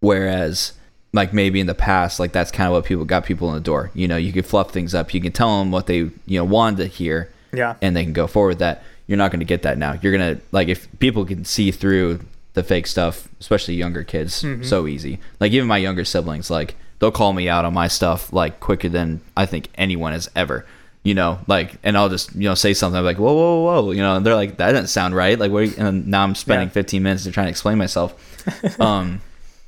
Whereas, 0.00 0.72
like 1.12 1.32
maybe 1.32 1.60
in 1.60 1.66
the 1.66 1.74
past, 1.74 2.20
like 2.20 2.32
that's 2.32 2.50
kind 2.50 2.68
of 2.68 2.72
what 2.72 2.84
people 2.84 3.04
got 3.04 3.24
people 3.24 3.48
in 3.48 3.54
the 3.54 3.60
door. 3.60 3.90
You 3.94 4.08
know, 4.08 4.16
you 4.16 4.32
can 4.32 4.42
fluff 4.42 4.70
things 4.70 4.94
up. 4.94 5.12
You 5.12 5.20
can 5.20 5.32
tell 5.32 5.58
them 5.58 5.70
what 5.70 5.86
they 5.86 5.96
you 5.96 6.38
know 6.38 6.44
wanted 6.44 6.78
to 6.78 6.86
hear, 6.86 7.30
Yeah. 7.52 7.74
and 7.82 7.96
they 7.96 8.04
can 8.04 8.12
go 8.12 8.26
forward 8.26 8.50
with 8.50 8.58
that. 8.60 8.82
You're 9.06 9.18
not 9.18 9.32
going 9.32 9.40
to 9.40 9.46
get 9.46 9.62
that 9.62 9.76
now. 9.76 9.98
You're 10.00 10.12
gonna 10.12 10.38
like 10.52 10.68
if 10.68 10.86
people 11.00 11.24
can 11.24 11.44
see 11.44 11.70
through 11.72 12.20
the 12.54 12.62
fake 12.62 12.86
stuff, 12.86 13.28
especially 13.40 13.74
younger 13.74 14.04
kids, 14.04 14.42
mm-hmm. 14.42 14.62
so 14.62 14.86
easy. 14.86 15.18
Like 15.40 15.52
even 15.52 15.68
my 15.68 15.78
younger 15.78 16.04
siblings, 16.04 16.48
like 16.50 16.76
they'll 17.00 17.10
call 17.10 17.32
me 17.32 17.48
out 17.48 17.64
on 17.64 17.74
my 17.74 17.88
stuff 17.88 18.32
like 18.32 18.60
quicker 18.60 18.88
than 18.88 19.20
I 19.36 19.46
think 19.46 19.68
anyone 19.74 20.12
has 20.12 20.30
ever. 20.36 20.64
You 21.02 21.14
know, 21.14 21.38
like, 21.46 21.76
and 21.82 21.96
I'll 21.96 22.10
just 22.10 22.34
you 22.34 22.42
know 22.48 22.54
say 22.54 22.74
something 22.74 22.98
I'm 22.98 23.04
like, 23.04 23.18
whoa, 23.18 23.32
whoa, 23.32 23.60
whoa, 23.82 23.90
you 23.92 24.02
know, 24.02 24.16
and 24.16 24.26
they're 24.26 24.34
like, 24.34 24.58
that 24.58 24.72
doesn't 24.72 24.88
sound 24.88 25.14
right. 25.16 25.38
Like, 25.38 25.50
you- 25.50 25.74
And 25.78 26.08
now 26.08 26.22
I'm 26.22 26.34
spending 26.34 26.68
Yeah. 26.68 26.72
15 26.72 27.02
minutes 27.02 27.24
to 27.24 27.30
try 27.32 27.44
and 27.44 27.50
explain 27.50 27.78
myself. 27.78 28.14
Um, 28.80 29.20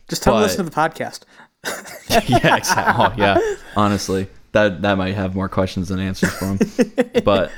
Just 0.09 0.23
tell 0.23 0.35
them 0.35 0.43
to 0.43 0.47
listen 0.47 0.65
to 0.67 0.71
the 0.71 0.77
podcast. 0.77 1.21
yeah, 2.29 2.57
exactly. 2.57 2.95
Oh, 2.99 3.15
yeah, 3.17 3.39
honestly, 3.77 4.27
that 4.53 4.83
that 4.83 4.99
might 4.99 5.15
have 5.15 5.35
more 5.35 5.49
questions 5.49 5.89
than 5.89 6.01
answers 6.01 6.33
for 6.35 6.47
him. 6.47 6.59
but, 7.25 7.51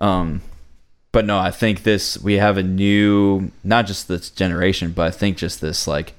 um, 0.00 0.40
but 1.12 1.24
no, 1.24 1.38
I 1.38 1.50
think 1.52 1.82
this 1.84 2.18
we 2.18 2.34
have 2.34 2.56
a 2.58 2.62
new, 2.62 3.52
not 3.62 3.86
just 3.86 4.08
this 4.08 4.30
generation, 4.30 4.92
but 4.92 5.06
I 5.06 5.10
think 5.10 5.36
just 5.36 5.60
this 5.60 5.86
like 5.86 6.14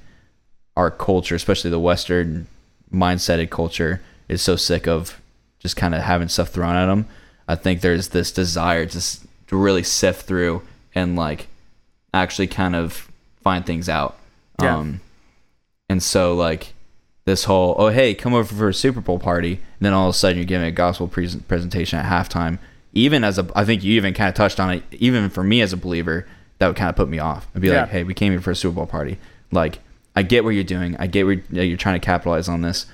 our 0.76 0.90
culture, 0.90 1.34
especially 1.34 1.70
the 1.70 1.80
Western 1.80 2.46
mindseted 2.92 3.50
culture, 3.50 4.00
is 4.28 4.40
so 4.40 4.56
sick 4.56 4.86
of 4.86 5.20
just 5.64 5.76
kind 5.76 5.94
of 5.96 6.02
having 6.02 6.28
stuff 6.28 6.50
thrown 6.50 6.76
at 6.76 6.86
them. 6.86 7.06
I 7.48 7.56
think 7.56 7.80
there's 7.80 8.10
this 8.10 8.30
desire 8.30 8.86
to 8.86 9.00
to 9.48 9.56
really 9.56 9.82
sift 9.82 10.26
through 10.26 10.62
and 10.94 11.16
like 11.16 11.48
actually 12.12 12.46
kind 12.46 12.76
of 12.76 13.10
find 13.42 13.66
things 13.66 13.88
out. 13.88 14.16
Yeah. 14.62 14.76
Um, 14.76 15.00
and 15.88 16.00
so 16.02 16.34
like 16.34 16.74
this 17.24 17.44
whole 17.44 17.74
oh 17.78 17.88
hey 17.88 18.14
come 18.14 18.34
over 18.34 18.54
for 18.54 18.68
a 18.68 18.74
Super 18.74 19.00
Bowl 19.00 19.18
party, 19.18 19.54
and 19.54 19.80
then 19.80 19.92
all 19.92 20.08
of 20.08 20.14
a 20.14 20.18
sudden 20.18 20.36
you're 20.38 20.44
giving 20.46 20.68
a 20.68 20.70
gospel 20.70 21.08
pres 21.08 21.34
presentation 21.36 21.98
at 21.98 22.06
halftime. 22.06 22.58
Even 22.92 23.24
as 23.24 23.38
a, 23.40 23.50
I 23.56 23.64
think 23.64 23.82
you 23.82 23.94
even 23.94 24.14
kind 24.14 24.28
of 24.28 24.34
touched 24.36 24.60
on 24.60 24.70
it. 24.70 24.82
Even 24.92 25.28
for 25.28 25.42
me 25.42 25.60
as 25.62 25.72
a 25.72 25.76
believer, 25.76 26.28
that 26.58 26.68
would 26.68 26.76
kind 26.76 26.88
of 26.88 26.94
put 26.94 27.08
me 27.08 27.18
off. 27.18 27.48
I'd 27.54 27.60
be 27.62 27.68
Yeah. 27.68 27.80
like, 27.82 27.90
hey, 27.90 28.04
we 28.04 28.14
came 28.14 28.30
here 28.32 28.40
for 28.40 28.52
a 28.52 28.56
Super 28.56 28.76
Bowl 28.76 28.86
party. 28.86 29.18
Like 29.50 29.80
I 30.14 30.22
get 30.22 30.44
what 30.44 30.50
you're 30.50 30.62
doing. 30.64 30.96
I 30.98 31.08
get 31.08 31.26
where 31.26 31.42
you're 31.50 31.76
trying 31.76 31.98
to 32.00 32.04
capitalize 32.04 32.48
on 32.48 32.60
this. 32.60 32.86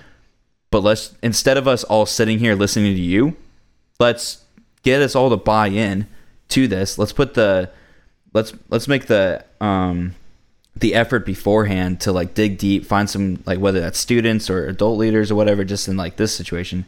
But 0.71 0.83
let's 0.83 1.15
instead 1.23 1.57
of 1.57 1.67
us 1.67 1.83
all 1.85 2.07
sitting 2.07 2.39
here 2.39 2.55
listening 2.55 2.95
to 2.95 3.01
you, 3.01 3.37
let's 3.99 4.45
get 4.83 5.03
us 5.03 5.15
all 5.15 5.31
to 5.31 5.37
buy 5.37 5.69
in 5.69 6.07
to 6.51 6.69
this. 6.69 6.99
Let's 6.99 7.13
put 7.13 7.35
the 7.35 7.71
let's 8.33 8.53
let's 8.69 8.87
make 8.87 9.07
the 9.07 9.45
um 9.61 10.15
the 10.77 10.95
effort 10.95 11.27
beforehand 11.27 12.01
to 12.03 12.13
like 12.13 12.35
dig 12.35 12.57
deep, 12.57 12.87
find 12.87 13.11
some 13.11 13.43
like 13.47 13.59
whether 13.59 13.81
that's 13.81 13.99
students 13.99 14.49
or 14.49 14.67
adult 14.69 14.99
leaders 14.99 15.31
or 15.31 15.35
whatever, 15.35 15.65
just 15.65 15.89
in 15.89 15.97
like 15.97 16.17
this 16.17 16.35
situation, 16.35 16.85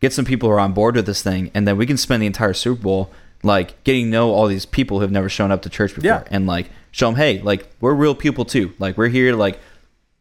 get 0.00 0.12
some 0.12 0.26
people 0.26 0.48
who 0.48 0.54
are 0.54 0.60
on 0.60 0.74
board 0.74 0.94
with 0.94 1.06
this 1.06 1.22
thing, 1.22 1.50
and 1.54 1.66
then 1.66 1.78
we 1.78 1.86
can 1.86 1.96
spend 1.96 2.22
the 2.22 2.26
entire 2.26 2.52
Super 2.52 2.82
Bowl 2.82 3.10
like 3.42 3.82
getting 3.82 4.04
to 4.06 4.10
know 4.10 4.30
all 4.32 4.46
these 4.46 4.66
people 4.66 4.98
who 4.98 5.02
have 5.02 5.10
never 5.10 5.28
shown 5.30 5.50
up 5.50 5.62
to 5.62 5.70
church 5.70 5.94
before, 5.94 6.06
Yeah. 6.06 6.24
and 6.30 6.46
like 6.46 6.70
show 6.90 7.06
them, 7.06 7.16
hey, 7.16 7.40
like 7.40 7.66
we're 7.80 7.94
real 7.94 8.14
people 8.14 8.44
too. 8.44 8.74
Like 8.78 8.98
we're 8.98 9.08
here, 9.08 9.34
like 9.34 9.58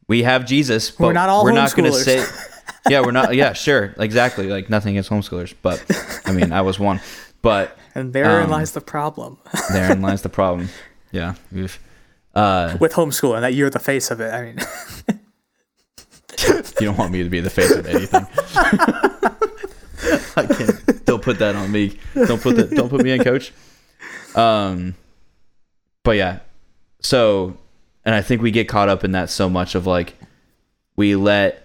we 0.07 0.23
have 0.23 0.45
Jesus, 0.45 0.89
but 0.89 1.07
We're 1.07 1.13
not 1.13 1.29
all 1.29 1.43
we're 1.43 1.51
not 1.51 1.69
to 1.71 1.91
say. 1.93 2.25
yeah, 2.89 3.01
we're 3.01 3.11
not. 3.11 3.35
Yeah, 3.35 3.53
sure, 3.53 3.93
exactly. 3.97 4.47
Like 4.47 4.69
nothing 4.69 4.95
against 4.97 5.09
homeschoolers, 5.09 5.53
but 5.61 5.83
I 6.25 6.31
mean, 6.31 6.51
I 6.51 6.61
was 6.61 6.79
one, 6.79 6.99
but 7.41 7.77
And 7.95 8.13
therein 8.13 8.45
Um, 8.45 8.51
lies 8.51 8.71
the 8.71 8.81
problem 8.81 9.37
therein 9.71 10.01
lies 10.01 10.21
the 10.21 10.29
problem. 10.29 10.69
Yeah. 11.11 11.35
Uh, 12.33 12.77
with 12.79 12.93
homeschooling 12.93 13.41
that 13.41 13.53
you're 13.53 13.69
the 13.69 13.79
face 13.79 14.11
of 14.11 14.21
it. 14.21 14.33
I 14.33 14.41
mean, 14.43 14.57
you 16.79 16.87
don't 16.87 16.97
want 16.97 17.11
me 17.11 17.23
to 17.23 17.29
be 17.29 17.41
the 17.41 17.49
face 17.49 17.71
of 17.71 17.85
anything. 17.85 18.25
I 20.37 20.45
can't. 20.45 21.05
Don't 21.05 21.21
put 21.21 21.39
that 21.39 21.55
on 21.55 21.71
me. 21.71 21.97
Don't 22.15 22.41
put 22.41 22.55
that. 22.55 22.71
Don't 22.71 22.89
put 22.89 23.03
me 23.03 23.11
in, 23.11 23.23
coach. 23.23 23.51
Um, 24.35 24.95
but 26.03 26.11
yeah. 26.11 26.39
So, 27.01 27.57
and 28.05 28.15
I 28.15 28.21
think 28.21 28.41
we 28.41 28.51
get 28.51 28.67
caught 28.69 28.89
up 28.89 29.03
in 29.03 29.11
that 29.11 29.29
so 29.29 29.49
much 29.49 29.75
of 29.75 29.85
like, 29.85 30.15
we 30.95 31.15
let 31.15 31.60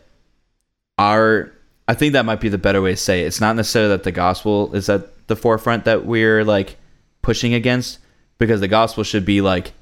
our. 0.99 1.53
I 1.89 1.95
think 1.95 2.15
that 2.15 2.25
might 2.25 2.41
be 2.41 2.49
the 2.49 2.59
better 2.59 2.83
way 2.83 2.91
to 2.93 2.97
say 2.97 3.23
it. 3.23 3.27
It's 3.27 3.41
not 3.41 3.55
necessarily 3.55 3.91
that 3.91 4.03
the 4.03 4.11
gospel 4.13 4.75
is 4.75 4.89
at 4.89 5.29
the 5.29 5.37
forefront 5.37 5.85
that 5.85 6.05
we're 6.05 6.43
like 6.45 6.77
pushing 7.23 7.55
against, 7.55 7.99
because 8.39 8.61
the 8.61 8.67
gospel 8.69 9.05
should 9.05 9.25
be 9.25 9.41
like, 9.41 9.73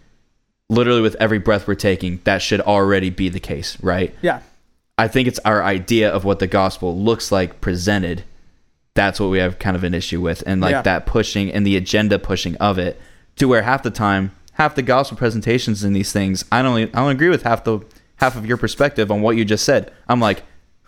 literally 0.68 1.00
with 1.00 1.16
every 1.20 1.38
breath 1.38 1.66
we're 1.66 1.74
taking, 1.76 2.20
that 2.24 2.42
should 2.42 2.60
already 2.60 3.08
be 3.10 3.28
the 3.30 3.40
case, 3.40 3.78
right? 3.82 4.14
yeah, 4.22 4.40
I 4.98 5.08
think 5.08 5.28
it's 5.28 5.38
our 5.40 5.62
idea 5.62 6.10
of 6.10 6.24
what 6.24 6.38
the 6.40 6.46
gospel 6.46 6.98
looks 6.98 7.32
like 7.32 7.60
presented. 7.60 8.24
That's 8.94 9.18
what 9.18 9.30
we 9.30 9.38
have 9.38 9.58
kind 9.58 9.74
of 9.76 9.82
an 9.82 9.92
issue 9.94 10.20
with, 10.20 10.42
and 10.46 10.60
like 10.60 10.72
Yeah. 10.72 10.82
that 10.82 11.06
pushing 11.06 11.50
and 11.52 11.66
the 11.66 11.76
agenda 11.76 12.18
pushing 12.18 12.54
of 12.56 12.78
it 12.78 13.00
to 13.36 13.48
where 13.48 13.62
half 13.62 13.82
the 13.82 13.90
time, 13.90 14.30
half 14.52 14.74
the 14.74 14.82
gospel 14.82 15.16
presentations 15.16 15.82
in 15.84 15.94
these 15.94 16.12
things, 16.12 16.44
I 16.52 16.60
don't, 16.62 16.76
I 16.78 16.84
don't 17.00 17.10
agree 17.10 17.28
with 17.30 17.42
half 17.44 17.64
the 17.64 17.80
half 18.16 18.36
of 18.36 18.46
your 18.46 18.56
perspective 18.56 19.10
on 19.10 19.20
what 19.22 19.36
you 19.36 19.44
just 19.44 19.64
said. 19.64 19.90
I'm 20.06 20.20
like, 20.20 20.42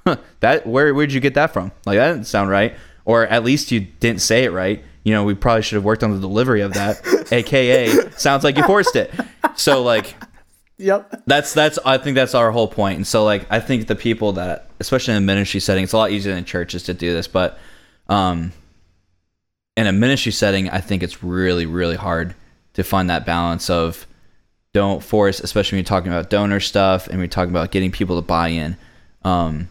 huh, 0.07 0.17
that 0.41 0.67
where 0.67 0.95
where'd 0.95 1.13
you 1.13 1.21
get 1.21 1.35
that 1.35 1.53
from? 1.53 1.73
Like 1.85 1.99
that 1.99 2.13
didn't 2.13 2.27
sound 2.27 2.49
right, 2.49 2.75
or 3.05 3.27
at 3.27 3.45
least 3.45 3.71
you 3.73 3.81
didn't 3.81 4.23
say 4.23 4.45
it 4.45 4.53
right. 4.53 4.83
You 5.05 5.13
know, 5.13 5.25
we 5.25 5.35
probably 5.35 5.63
should 5.63 5.77
have 5.77 5.85
worked 5.85 6.03
on 6.03 6.13
the 6.13 6.19
delivery 6.19 6.63
of 6.63 6.75
that, 6.75 7.29
aka 7.33 8.11
sounds 8.13 8.43
like 8.43 8.57
you 8.57 8.65
forced 8.65 8.97
it. 8.97 9.13
So 9.57 9.83
like 9.83 10.17
yep, 10.79 11.23
that's 11.27 11.55
that's 11.55 11.79
I 11.85 11.99
think 11.99 12.15
that's 12.15 12.35
our 12.35 12.51
whole 12.51 12.69
point. 12.69 12.97
And 12.97 13.07
so 13.07 13.25
like 13.25 13.47
I 13.51 13.61
think 13.61 13.87
the 13.87 13.97
people 13.97 14.33
that 14.33 14.71
especially 14.81 15.15
in 15.15 15.23
a 15.23 15.27
ministry 15.27 15.61
setting, 15.61 15.85
it's 15.85 15.93
a 15.93 15.97
lot 15.97 16.11
easier 16.11 16.35
than 16.35 16.45
churches 16.45 16.85
to 16.85 16.95
do 16.95 17.13
this, 17.13 17.29
but 17.29 17.59
um 18.09 18.53
in 19.77 19.87
a 19.87 19.93
ministry 19.93 20.33
setting, 20.33 20.71
I 20.71 20.81
think 20.81 21.03
it's 21.03 21.23
really, 21.23 21.67
really 21.67 21.97
hard 21.97 22.35
to 22.75 22.83
find 22.83 23.11
that 23.11 23.27
balance 23.27 23.69
of 23.69 24.07
don't 24.73 25.03
force, 25.03 25.39
especially 25.41 25.77
when 25.77 25.85
you're 25.85 25.89
talking 25.89 26.11
about 26.11 26.31
donor 26.31 26.61
stuff 26.61 27.09
and 27.09 27.19
we're 27.19 27.27
talking 27.27 27.51
about 27.51 27.71
getting 27.71 27.93
people 27.93 28.17
to 28.17 28.27
buy 28.27 28.49
in. 28.49 28.77
Um 29.23 29.69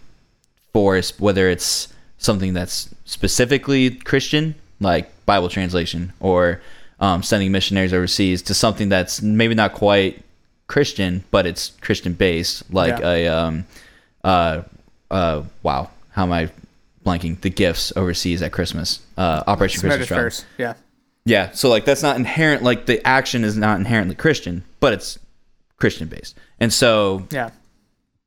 whether 0.75 1.49
it's 1.49 1.87
something 2.17 2.53
that's 2.53 2.89
specifically 3.05 3.91
Christian, 3.91 4.55
like 4.81 5.09
Bible 5.25 5.47
translation, 5.47 6.11
or 6.19 6.61
um, 6.99 7.23
sending 7.23 7.51
missionaries 7.51 7.93
overseas, 7.93 8.41
to 8.43 8.53
something 8.53 8.89
that's 8.89 9.21
maybe 9.21 9.55
not 9.55 9.73
quite 9.73 10.21
Christian, 10.67 11.23
but 11.31 11.45
it's 11.45 11.71
Christian 11.81 12.13
based, 12.13 12.63
like 12.73 12.99
Yeah. 12.99 13.11
a 13.11 13.27
um, 13.27 13.65
uh, 14.23 14.63
uh, 15.09 15.43
wow, 15.63 15.89
how 16.11 16.23
am 16.23 16.31
I 16.33 16.49
blanking? 17.05 17.39
The 17.39 17.49
gifts 17.49 17.93
overseas 17.95 18.41
at 18.41 18.51
Christmas, 18.51 18.99
uh, 19.17 19.43
Operation 19.47 19.79
Christmas 19.79 20.07
first. 20.09 20.45
Yeah, 20.57 20.73
Yeah, 21.25 21.51
so 21.51 21.69
like 21.69 21.85
that's 21.85 22.03
not 22.03 22.17
inherent. 22.17 22.63
Like 22.63 22.85
the 22.85 23.05
action 23.07 23.43
is 23.43 23.55
not 23.55 23.79
inherently 23.79 24.15
Christian, 24.15 24.63
but 24.79 24.91
it's 24.93 25.19
Christian 25.77 26.07
based, 26.07 26.35
and 26.59 26.73
so 26.73 27.27
yeah, 27.31 27.51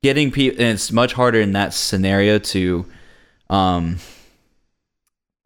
getting 0.02 0.30
people 0.30 0.60
and 0.60 0.74
it's 0.74 0.92
much 0.92 1.12
harder 1.12 1.40
in 1.40 1.52
that 1.52 1.74
scenario 1.74 2.38
to 2.38 2.86
um 3.50 3.98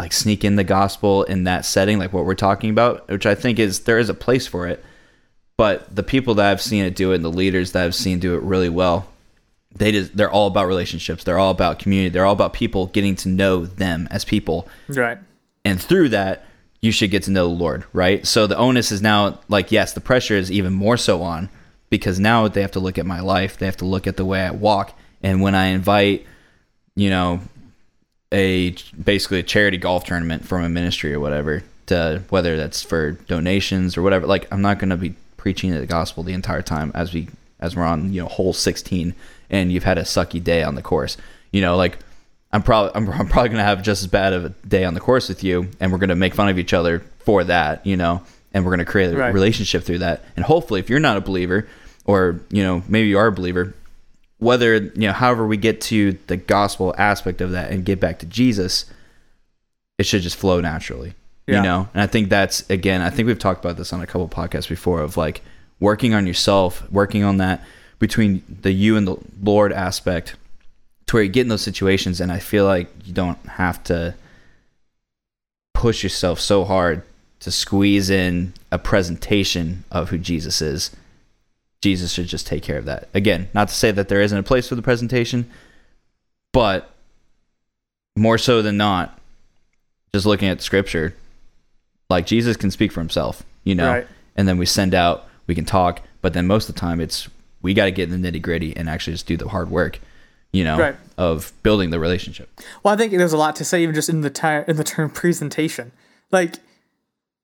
like 0.00 0.12
sneak 0.12 0.44
in 0.44 0.56
the 0.56 0.64
gospel 0.64 1.22
in 1.24 1.44
that 1.44 1.64
setting 1.64 1.98
like 1.98 2.12
what 2.12 2.24
we're 2.24 2.34
talking 2.34 2.70
about 2.70 3.08
which 3.08 3.24
i 3.26 3.34
think 3.34 3.58
is 3.58 3.80
there 3.80 3.98
is 3.98 4.08
a 4.08 4.14
place 4.14 4.46
for 4.46 4.66
it. 4.66 4.84
But 5.58 5.94
the 5.94 6.02
people 6.02 6.34
that 6.34 6.50
i've 6.50 6.62
seen 6.62 6.84
it 6.84 6.96
do 6.96 7.12
it 7.12 7.16
and 7.16 7.24
the 7.24 7.30
leaders 7.30 7.72
that 7.72 7.84
i've 7.84 7.94
seen 7.94 8.18
do 8.18 8.34
it 8.34 8.42
really 8.42 8.68
well 8.68 9.06
they 9.74 9.92
just 9.92 10.16
they're 10.16 10.30
all 10.30 10.48
about 10.48 10.66
relationships. 10.66 11.24
They're 11.24 11.38
all 11.38 11.50
about 11.50 11.78
community. 11.78 12.10
They're 12.10 12.26
all 12.26 12.34
about 12.34 12.52
people 12.52 12.86
getting 12.88 13.16
to 13.16 13.28
know 13.28 13.64
them 13.64 14.06
as 14.10 14.22
people. 14.24 14.68
Right. 14.88 15.18
and 15.64 15.80
through 15.80 16.10
that 16.10 16.44
you 16.80 16.90
should 16.92 17.10
get 17.10 17.22
to 17.22 17.30
know 17.30 17.48
the 17.48 17.54
lord 17.54 17.84
right? 17.92 18.26
So 18.26 18.46
the 18.46 18.56
onus 18.56 18.90
is 18.92 19.00
now 19.00 19.40
like 19.48 19.70
yes 19.72 19.92
the 19.92 20.00
pressure 20.00 20.34
is 20.36 20.50
even 20.50 20.72
more 20.72 20.96
so 20.96 21.22
on 21.22 21.48
because 21.92 22.18
now 22.18 22.48
they 22.48 22.62
have 22.62 22.72
to 22.72 22.80
look 22.80 22.98
at 22.98 23.06
my 23.06 23.20
life 23.20 23.58
they 23.58 23.66
have 23.66 23.76
to 23.76 23.84
look 23.84 24.06
at 24.08 24.16
the 24.16 24.24
way 24.24 24.40
i 24.40 24.50
walk. 24.50 24.98
And 25.22 25.40
when 25.42 25.54
i 25.54 25.66
invite 25.66 26.26
you 26.96 27.10
know 27.10 27.40
a 28.32 28.74
basically 29.02 29.38
a 29.38 29.42
charity 29.42 29.76
golf 29.76 30.04
tournament 30.04 30.44
from 30.44 30.64
a 30.64 30.68
ministry 30.68 31.12
or 31.12 31.20
whatever 31.20 31.62
to 31.86 32.22
whether 32.30 32.56
that's 32.56 32.82
for 32.82 33.12
donations 33.12 33.96
or 33.96 34.02
whatever 34.02 34.26
like 34.26 34.48
i'm 34.50 34.62
not 34.62 34.78
going 34.78 34.90
to 34.90 34.96
be 34.96 35.14
preaching 35.36 35.70
the 35.72 35.86
gospel 35.86 36.22
the 36.22 36.32
entire 36.32 36.62
time 36.62 36.90
as 36.94 37.12
we 37.12 37.28
as 37.60 37.76
we're 37.76 37.84
on 37.84 38.12
you 38.12 38.22
know 38.22 38.28
hole 38.28 38.52
16 38.52 39.14
and 39.50 39.70
you've 39.70 39.84
had 39.84 39.98
a 39.98 40.02
sucky 40.02 40.42
day 40.42 40.62
on 40.62 40.74
the 40.76 40.82
course. 40.82 41.16
You 41.50 41.60
know 41.60 41.76
like 41.76 41.98
i'm 42.52 42.62
probably 42.62 42.92
i'm, 42.94 43.08
I'm 43.10 43.28
probably 43.28 43.50
going 43.50 43.58
to 43.58 43.64
have 43.64 43.82
just 43.82 44.02
as 44.02 44.08
bad 44.08 44.32
of 44.32 44.44
a 44.46 44.48
day 44.66 44.84
on 44.84 44.94
the 44.94 45.00
course 45.00 45.28
with 45.28 45.44
you 45.44 45.68
and 45.78 45.92
we're 45.92 45.98
going 45.98 46.08
to 46.08 46.16
make 46.16 46.34
fun 46.34 46.48
of 46.48 46.58
each 46.58 46.72
other 46.72 47.00
for 47.18 47.44
that 47.44 47.84
you 47.86 47.96
know 47.98 48.22
and 48.54 48.64
we're 48.64 48.70
going 48.70 48.86
to 48.86 48.90
create 48.90 49.12
a 49.12 49.16
Right. 49.16 49.32
relationship 49.32 49.82
through 49.82 49.98
that. 49.98 50.24
And 50.36 50.44
hopefully 50.44 50.78
if 50.80 50.90
you're 50.90 51.00
not 51.00 51.16
a 51.16 51.22
believer 51.22 51.66
or 52.04 52.40
you 52.50 52.62
know 52.62 52.82
maybe 52.88 53.08
you 53.08 53.18
are 53.18 53.28
a 53.28 53.32
believer 53.32 53.74
whether 54.38 54.76
you 54.76 55.06
know 55.06 55.12
however 55.12 55.46
we 55.46 55.56
get 55.56 55.80
to 55.80 56.18
the 56.26 56.36
gospel 56.36 56.94
aspect 56.98 57.40
of 57.40 57.52
that 57.52 57.70
and 57.70 57.84
get 57.84 58.00
back 58.00 58.18
to 58.18 58.26
jesus 58.26 58.86
it 59.98 60.06
should 60.06 60.22
just 60.22 60.36
flow 60.36 60.60
naturally 60.60 61.14
Yeah. 61.46 61.56
You 61.56 61.62
know, 61.62 61.88
and 61.92 62.00
I 62.02 62.06
think 62.06 62.28
that's 62.28 62.68
again, 62.70 63.00
I 63.02 63.10
think 63.10 63.26
we've 63.26 63.38
talked 63.38 63.64
about 63.64 63.76
this 63.76 63.92
on 63.92 64.00
a 64.00 64.06
couple 64.06 64.28
podcasts 64.28 64.68
before 64.68 65.00
of 65.00 65.16
like 65.16 65.42
working 65.80 66.14
on 66.14 66.26
yourself, 66.26 66.88
working 66.90 67.24
on 67.24 67.38
that 67.38 67.64
between 67.98 68.42
the 68.62 68.72
you 68.72 68.96
and 68.96 69.06
the 69.06 69.16
Lord 69.42 69.72
aspect 69.72 70.36
to 71.06 71.16
where 71.16 71.24
you 71.24 71.28
get 71.28 71.42
in 71.42 71.48
those 71.48 71.62
situations 71.62 72.20
and 72.20 72.30
I 72.30 72.38
feel 72.38 72.64
like 72.64 72.88
you 73.04 73.12
don't 73.12 73.38
have 73.46 73.82
to 73.84 74.14
push 75.74 76.02
yourself 76.04 76.38
so 76.38 76.64
hard 76.64 77.02
to 77.40 77.50
squeeze 77.50 78.08
in 78.08 78.52
a 78.70 78.78
presentation 78.78 79.82
of 79.90 80.10
who 80.10 80.18
Jesus 80.18 80.62
is. 80.62 80.90
Jesus 81.82 82.12
should 82.12 82.28
just 82.28 82.46
take 82.46 82.62
care 82.62 82.78
of 82.78 82.84
that. 82.86 83.08
Again, 83.12 83.48
not 83.52 83.68
to 83.68 83.74
say 83.74 83.90
that 83.90 84.08
there 84.08 84.22
isn't 84.22 84.38
a 84.38 84.42
place 84.42 84.68
for 84.68 84.76
the 84.76 84.82
presentation, 84.82 85.50
but 86.52 86.90
more 88.16 88.38
so 88.38 88.62
than 88.62 88.76
not, 88.76 89.18
just 90.14 90.24
looking 90.24 90.48
at 90.48 90.62
scripture, 90.62 91.14
like 92.08 92.24
Jesus 92.26 92.56
can 92.56 92.70
speak 92.70 92.92
for 92.92 93.00
himself, 93.00 93.42
you 93.64 93.74
know, 93.74 93.88
Right. 93.90 94.06
and 94.36 94.46
then 94.46 94.58
we 94.58 94.66
send 94.66 94.94
out, 94.94 95.26
we 95.46 95.54
can 95.54 95.64
talk, 95.64 96.00
but 96.20 96.34
then 96.34 96.46
most 96.46 96.68
of 96.68 96.74
the 96.74 96.80
time 96.80 97.00
it's 97.00 97.28
we 97.62 97.74
got 97.74 97.84
to 97.86 97.90
get 97.92 98.10
in 98.10 98.20
the 98.22 98.30
nitty 98.30 98.42
gritty 98.42 98.76
and 98.76 98.88
actually 98.88 99.12
just 99.14 99.26
do 99.26 99.36
the 99.36 99.48
hard 99.48 99.70
work, 99.70 99.98
you 100.52 100.64
know, 100.64 100.78
Right. 100.78 100.96
of 101.16 101.52
building 101.62 101.90
the 101.90 101.98
relationship. 102.00 102.48
Well, 102.82 102.92
I 102.92 102.96
think 102.96 103.12
there's 103.12 103.32
a 103.32 103.36
lot 103.36 103.54
to 103.56 103.64
say 103.64 103.82
even 103.82 103.94
just 103.94 104.08
in 104.08 104.20
the 104.20 104.30
ti- 104.30 104.64
in 104.68 104.76
the 104.76 104.84
term 104.84 105.10
presentation. 105.10 105.92
Like, 106.30 106.56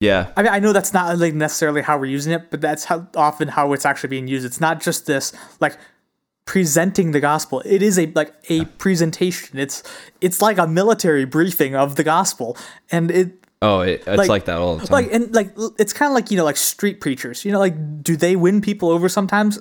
Yeah, 0.00 0.30
I 0.36 0.42
mean, 0.42 0.52
I 0.52 0.60
know 0.60 0.72
that's 0.72 0.92
not 0.92 1.18
like 1.18 1.34
necessarily 1.34 1.82
how 1.82 1.98
we're 1.98 2.04
using 2.06 2.32
it, 2.32 2.50
but 2.50 2.60
that's 2.60 2.84
how 2.84 3.08
often 3.16 3.48
how 3.48 3.72
it's 3.72 3.84
actually 3.84 4.10
being 4.10 4.28
used. 4.28 4.46
It's 4.46 4.60
not 4.60 4.80
just 4.80 5.06
this 5.06 5.32
like 5.60 5.76
presenting 6.44 7.10
the 7.10 7.20
gospel. 7.20 7.62
It 7.64 7.82
is 7.82 7.98
a 7.98 8.06
like 8.14 8.32
a 8.48 8.64
presentation. 8.64 9.58
It's 9.58 9.82
it's 10.20 10.40
like 10.40 10.56
a 10.58 10.66
military 10.66 11.24
briefing 11.24 11.74
of 11.74 11.96
the 11.96 12.04
gospel, 12.04 12.56
and 12.90 13.10
it 13.10 13.32
Oh, 13.60 13.80
it, 13.80 14.04
it's 14.06 14.18
Like- 14.18 14.28
like, 14.28 14.44
that 14.44 14.58
all 14.58 14.76
the 14.76 14.86
time. 14.86 14.92
like 15.04 15.12
and 15.12 15.34
like 15.34 15.52
it's 15.80 15.92
kind 15.92 16.08
of 16.10 16.14
like 16.14 16.30
you 16.30 16.36
know 16.36 16.44
like 16.44 16.56
street 16.56 17.00
preachers. 17.00 17.44
You 17.44 17.50
know, 17.50 17.58
like 17.58 18.02
do 18.04 18.16
they 18.16 18.36
win 18.36 18.60
people 18.60 18.90
over 18.90 19.08
sometimes? 19.08 19.58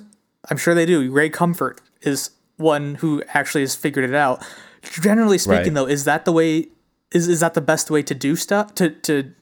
I'm 0.48 0.56
sure 0.56 0.72
they 0.72 0.86
do. 0.86 1.10
Ray 1.10 1.30
Comfort 1.30 1.80
is 2.02 2.30
one 2.58 2.94
who 2.96 3.24
actually 3.34 3.62
has 3.62 3.74
figured 3.74 4.08
it 4.08 4.14
out. 4.14 4.44
Generally 4.82 5.38
speaking, 5.38 5.58
Right. 5.64 5.74
though, 5.74 5.86
is 5.88 6.04
that 6.04 6.24
the 6.24 6.32
way? 6.32 6.68
Is 7.10 7.26
is 7.26 7.40
that 7.40 7.54
the 7.54 7.60
best 7.60 7.90
way 7.90 8.02
to 8.04 8.14
do 8.14 8.36
stuff 8.36 8.72
to 8.76 8.90
to 8.90 9.32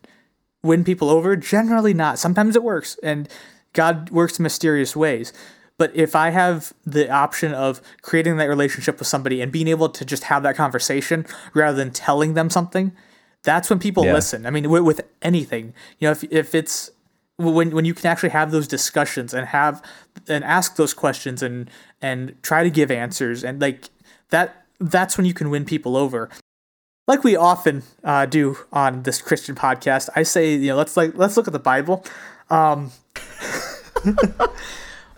win 0.66 0.84
people 0.84 1.08
over? 1.10 1.36
Generally 1.36 1.94
not. 1.94 2.18
Sometimes 2.18 2.56
it 2.56 2.62
works, 2.62 2.98
and 3.02 3.28
God 3.72 4.10
works 4.10 4.38
in 4.38 4.42
mysterious 4.42 4.94
ways. 4.96 5.32
But 5.78 5.94
if 5.94 6.16
I 6.16 6.30
have 6.30 6.72
the 6.86 7.10
option 7.10 7.52
of 7.52 7.82
creating 8.00 8.38
that 8.38 8.46
relationship 8.48 8.98
with 8.98 9.08
somebody 9.08 9.42
and 9.42 9.52
being 9.52 9.68
able 9.68 9.90
to 9.90 10.04
just 10.04 10.24
have 10.24 10.42
that 10.42 10.56
conversation 10.56 11.26
rather 11.52 11.76
than 11.76 11.90
telling 11.90 12.32
them 12.34 12.48
something, 12.48 12.92
that's 13.42 13.68
when 13.68 13.78
people 13.78 14.04
Yeah. 14.04 14.14
listen. 14.14 14.46
I 14.46 14.50
mean, 14.50 14.70
with, 14.70 14.82
with 14.82 15.02
anything, 15.22 15.74
you 15.98 16.08
know, 16.08 16.12
if 16.12 16.24
if 16.24 16.54
it's 16.54 16.90
when 17.36 17.70
when 17.72 17.84
you 17.84 17.92
can 17.92 18.06
actually 18.06 18.30
have 18.30 18.50
those 18.50 18.66
discussions 18.66 19.34
and 19.34 19.48
have 19.48 19.82
and 20.26 20.42
ask 20.42 20.76
those 20.76 20.94
questions 20.94 21.42
and 21.42 21.70
and 22.00 22.34
try 22.42 22.62
to 22.62 22.70
give 22.70 22.90
answers 22.90 23.44
and 23.44 23.60
like 23.60 23.90
that 24.30 24.64
that's 24.80 25.18
when 25.18 25.26
you 25.26 25.34
can 25.34 25.50
win 25.50 25.64
people 25.66 25.96
over 25.98 26.30
like 27.06 27.22
we 27.24 27.36
often 27.36 27.82
uh, 28.04 28.26
do 28.26 28.56
on 28.72 29.02
this 29.04 29.22
christian 29.22 29.54
podcast 29.54 30.08
i 30.16 30.22
say 30.22 30.54
you 30.54 30.68
know 30.68 30.76
let's 30.76 30.96
like 30.96 31.12
let's 31.16 31.36
look 31.36 31.46
at 31.46 31.52
the 31.52 31.58
bible 31.58 32.04
um 32.50 32.90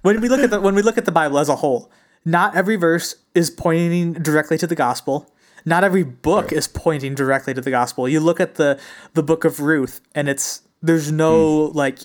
when 0.02 0.21
we 0.21 0.28
look 0.28 0.40
at 0.40 0.50
the 0.50 0.61
when 0.61 0.75
we 0.75 0.83
look 0.83 0.99
at 0.99 1.04
the 1.04 1.12
bible 1.12 1.38
as 1.38 1.49
a 1.49 1.57
whole 1.57 1.90
not 2.25 2.54
every 2.57 2.76
verse 2.76 3.14
is 3.35 3.50
pointing 3.50 4.12
directly 4.14 4.59
to 4.59 4.66
the 4.66 4.75
gospel 4.75 5.33
not 5.64 5.85
every 5.85 6.02
book 6.02 6.52
is 6.52 6.68
pointing 6.68 7.14
directly 7.14 7.52
to 7.54 7.61
the 7.61 7.71
gospel 7.71 8.09
you 8.09 8.21
look 8.21 8.40
at 8.40 8.54
the 8.57 8.78
the 9.14 9.23
book 9.23 9.45
of 9.45 9.61
ruth 9.61 10.00
and 10.14 10.28
it's 10.28 10.62
there's 10.83 11.11
no 11.11 11.64
like 11.75 11.99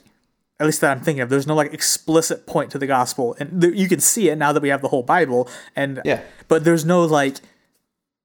at 0.60 0.68
least 0.68 0.82
that 0.82 0.96
I'm 0.96 1.04
thinking 1.04 1.22
of. 1.22 1.30
There's 1.30 1.48
no 1.48 1.56
like 1.56 1.74
explicit 1.74 2.46
point 2.46 2.72
to 2.72 2.78
the 2.78 2.86
gospel, 2.88 3.36
and 3.40 3.60
th- 3.60 3.74
you 3.76 3.90
can 3.90 4.00
see 4.00 4.30
it 4.30 4.38
now 4.38 4.54
that 4.54 4.62
we 4.62 4.70
have 4.70 4.82
the 4.82 4.88
whole 4.88 5.04
Bible. 5.04 5.50
And 5.76 6.00
Yeah. 6.06 6.22
but 6.48 6.64
there's 6.64 6.86
no 6.86 7.04
like 7.04 7.38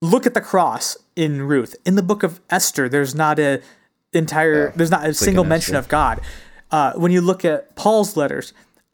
look 0.00 0.26
at 0.26 0.34
the 0.34 0.40
cross 0.40 0.96
in 1.16 1.42
Ruth. 1.42 1.74
In 1.84 1.94
the 1.96 2.02
book 2.02 2.22
of 2.22 2.40
Esther, 2.50 2.88
there's 2.88 3.14
not 3.14 3.38
a 3.38 3.60
entire 4.12 4.72
there's 4.72 4.90
not 4.90 5.06
a 5.06 5.14
single 5.14 5.44
in 5.44 5.48
mention 5.48 5.74
Esther. 5.74 5.84
of 5.84 5.88
God. 5.88 6.20
Uh, 6.70 6.92
when 6.94 7.12
you 7.12 7.20
look 7.20 7.44
at 7.44 7.74
Paul's 7.76 8.16
letters, 8.16 8.52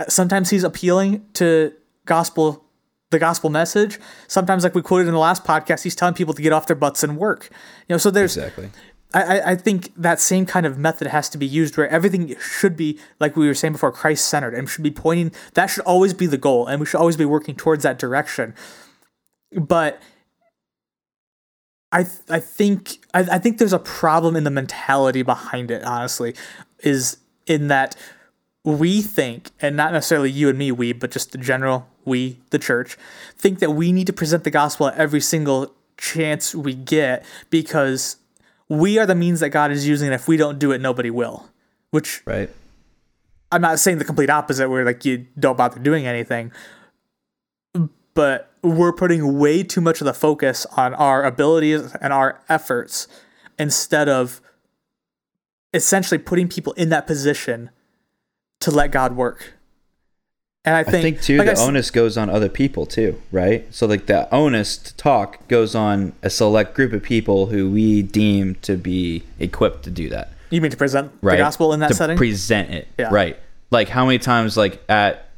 sometimes 0.09 0.51
he's 0.51 0.64
appealing 0.64 1.25
to 1.35 1.73
gospel 2.07 2.64
the 3.11 3.19
gospel 3.19 3.51
message. 3.51 3.99
Sometimes, 4.29 4.64
like 4.64 4.75
we 4.75 4.83
quoted 4.83 5.07
in 5.07 5.12
the 5.12 5.21
last 5.21 5.45
podcast, 5.45 5.83
he's 5.85 5.95
telling 5.95 6.14
people 6.14 6.35
to 6.35 6.43
get 6.43 6.53
off 6.53 6.67
their 6.67 6.77
butts 6.77 7.03
and 7.03 7.17
work. 7.17 7.49
You 7.88 7.95
know, 7.95 7.99
so 7.99 8.11
there's 8.11 8.37
exactly. 8.37 8.71
I- 9.12 9.53
I 9.53 9.55
think 9.55 9.93
that 9.97 10.19
same 10.19 10.45
kind 10.45 10.67
of 10.67 10.77
method 10.77 11.07
has 11.07 11.29
to 11.29 11.38
be 11.38 11.47
used 11.47 11.77
where 11.77 11.88
everything 11.88 12.35
should 12.40 12.77
be, 12.77 12.99
like 13.21 13.37
we 13.37 13.47
were 13.47 13.55
saying 13.55 13.75
before, 13.75 13.93
Christ 13.93 14.27
centered 14.27 14.55
and 14.55 14.69
should 14.69 14.83
be 14.83 14.90
pointing, 14.90 15.31
that 15.53 15.67
should 15.67 15.85
always 15.85 16.12
be 16.12 16.27
the 16.27 16.37
goal, 16.37 16.67
and 16.67 16.81
we 16.81 16.87
should 16.87 16.99
always 16.99 17.17
be 17.17 17.25
working 17.25 17.55
towards 17.55 17.85
that 17.85 17.97
direction. 17.97 18.55
But 19.53 20.03
I, 21.94 22.07
I 22.28 22.40
think 22.40 22.98
I, 23.14 23.20
I 23.20 23.38
think 23.38 23.59
there's 23.59 23.72
a 23.72 23.78
problem 23.78 24.35
in 24.35 24.42
the 24.42 24.50
mentality 24.50 25.22
behind 25.22 25.70
it, 25.70 25.85
honestly, 25.85 26.35
is 26.80 27.18
in 27.46 27.68
that 27.68 27.94
we 28.64 29.00
think, 29.00 29.50
and 29.61 29.76
not 29.76 29.92
necessarily 29.92 30.30
you 30.30 30.48
and 30.48 30.59
me, 30.59 30.72
we, 30.72 30.92
but 30.92 31.12
just 31.12 31.30
the 31.30 31.38
general 31.38 31.87
we, 32.04 32.40
the 32.50 32.59
church, 32.59 32.98
think 33.37 33.61
that 33.61 33.70
we 33.70 33.92
need 33.92 34.09
to 34.09 34.12
present 34.12 34.42
the 34.42 34.50
gospel 34.50 34.88
at 34.88 34.96
every 34.96 35.20
single 35.20 35.72
chance 35.96 36.52
we 36.52 36.74
get 36.74 37.24
because 37.48 38.16
we 38.68 38.98
are 38.98 39.07
the 39.07 39.14
means 39.14 39.38
that 39.38 39.50
God 39.50 39.70
is 39.70 39.87
using, 39.87 40.09
and 40.09 40.14
if 40.14 40.26
we 40.26 40.37
don't 40.37 40.59
do 40.59 40.72
it, 40.72 40.80
nobody 40.80 41.11
will. 41.11 41.48
Which 41.90 42.22
Right. 42.26 42.50
I'm 43.52 43.61
not 43.61 43.78
saying 43.78 43.98
the 43.98 44.04
complete 44.04 44.30
opposite, 44.30 44.68
where 44.68 44.85
like 44.85 45.04
you 45.04 45.26
don't 45.38 45.57
bother 45.57 45.78
doing 45.78 46.09
anything, 46.09 46.50
but 48.14 48.50
we're 48.64 48.92
putting 48.92 49.38
way 49.38 49.62
too 49.62 49.81
much 49.81 50.00
of 50.00 50.07
the 50.07 50.14
focus 50.14 50.66
on 50.77 50.94
our 50.94 51.22
abilities 51.22 51.94
and 52.00 52.12
our 52.12 52.40
efforts 52.48 53.07
instead 53.59 54.09
of 54.09 54.40
essentially 55.72 56.18
putting 56.18 56.48
people 56.48 56.72
in 56.74 56.88
that 56.88 57.07
position 57.07 57.70
to 58.61 58.70
let 58.70 58.90
God 58.90 59.16
work. 59.16 59.55
And 60.64 60.74
I 60.74 60.81
I 60.81 60.85
think, 60.85 61.03
think 61.03 61.20
too 61.22 61.37
like 61.38 61.55
the 61.55 61.61
onus 61.61 61.90
goes 61.90 62.16
on 62.16 62.31
other 62.31 62.48
people 62.48 62.87
too, 62.87 63.20
right? 63.31 63.66
So 63.74 63.87
like 63.87 64.07
the 64.07 64.33
onus 64.35 64.79
to 64.79 64.96
talk 64.96 65.46
goes 65.46 65.74
on 65.74 66.14
a 66.22 66.31
select 66.31 66.74
group 66.74 66.94
of 66.94 67.03
people 67.03 67.46
who 67.46 67.70
we 67.70 68.00
deem 68.03 68.55
to 68.62 68.77
be 68.79 69.24
equipped 69.38 69.83
to 69.85 69.90
do 69.90 70.09
that. 70.09 70.31
you 70.50 70.62
mean 70.62 70.70
to 70.70 70.77
present 70.77 71.12
Right. 71.20 71.37
the 71.37 71.42
gospel 71.42 71.74
in 71.74 71.81
that 71.81 71.88
to 71.88 71.94
setting? 71.94 72.16
present 72.16 72.70
it. 72.70 72.88
Yeah. 72.98 73.11
Right. 73.12 73.38
Like 73.70 73.90
how 73.90 74.07
many 74.07 74.18
times 74.18 74.57
like 74.57 74.83
at 74.88 75.29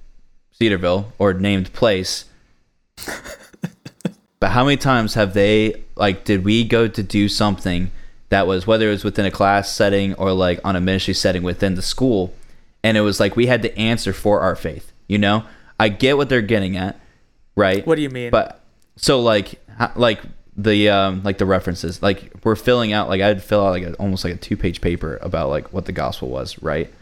Cedarville 0.53 1.13
or 1.19 1.35
named 1.35 1.73
place 1.73 2.27
but 4.41 4.51
how 4.51 4.65
many 4.65 4.77
times 4.77 5.15
have 5.15 5.35
they 5.35 5.85
like 5.97 6.25
did 6.25 6.45
we 6.45 6.65
go 6.65 6.89
to 6.89 7.03
do 7.03 7.29
something 7.29 7.91
that 8.29 8.47
was 8.47 8.67
whether 8.67 8.89
it 8.89 8.93
was 8.93 9.05
within 9.05 9.25
a 9.25 9.31
class 9.31 9.71
setting 9.71 10.15
or 10.15 10.33
like 10.33 10.61
on 10.65 10.77
a 10.77 10.81
ministry 10.81 11.15
setting 11.15 11.43
within 11.43 11.75
the 11.75 11.83
school 11.83 12.35
and 12.83 12.97
it 12.97 13.01
was 13.01 13.19
like 13.19 13.35
we 13.35 13.47
had 13.47 13.63
to 13.63 13.79
answer 13.79 14.13
for 14.13 14.41
our 14.41 14.55
faith, 14.55 14.93
you 15.09 15.19
know? 15.19 15.45
I 15.79 15.89
get 15.89 16.17
what 16.17 16.29
they're 16.29 16.41
getting 16.41 16.77
at, 16.77 16.99
right? 17.57 17.85
what 17.87 17.97
do 17.97 18.03
you 18.03 18.11
mean? 18.11 18.31
But 18.31 18.63
so 18.97 19.21
like 19.21 19.61
like 19.95 20.23
the 20.57 20.89
um 20.89 21.23
like 21.23 21.37
the 21.37 21.45
references 21.45 22.03
like 22.03 22.33
we're 22.43 22.57
filling 22.57 22.93
out 22.93 23.11
like 23.11 23.21
I'd 23.21 23.43
fill 23.43 23.67
out 23.67 23.71
like 23.71 23.83
a, 23.83 23.95
almost 23.95 24.25
like 24.25 24.35
a 24.35 24.39
two 24.39 24.57
page 24.57 24.81
paper 24.81 25.19
about 25.21 25.51
like 25.51 25.73
what 25.73 25.85
the 25.85 25.93
gospel 25.93 26.29
was 26.29 26.61
right 26.63 26.93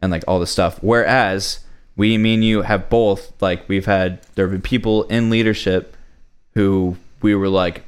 and 0.00 0.10
like 0.10 0.24
all 0.26 0.40
this 0.40 0.50
stuff 0.50 0.78
whereas 0.82 1.60
we 1.96 2.18
me 2.18 2.34
and 2.34 2.44
you 2.44 2.62
have 2.62 2.88
both 2.88 3.32
like 3.40 3.68
we've 3.68 3.86
had 3.86 4.20
there 4.34 4.46
have 4.46 4.52
been 4.52 4.62
people 4.62 5.04
in 5.04 5.30
leadership 5.30 5.96
who 6.54 6.96
we 7.22 7.34
were 7.34 7.48
like 7.48 7.84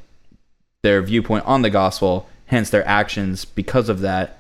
their 0.83 1.03
viewpoint 1.03 1.45
on 1.47 1.63
the 1.63 1.71
gospel 1.71 2.29
hence 2.47 2.71
their 2.71 2.87
actions 2.87 3.45
because 3.45 3.89
of 3.89 4.01
that 4.01 4.39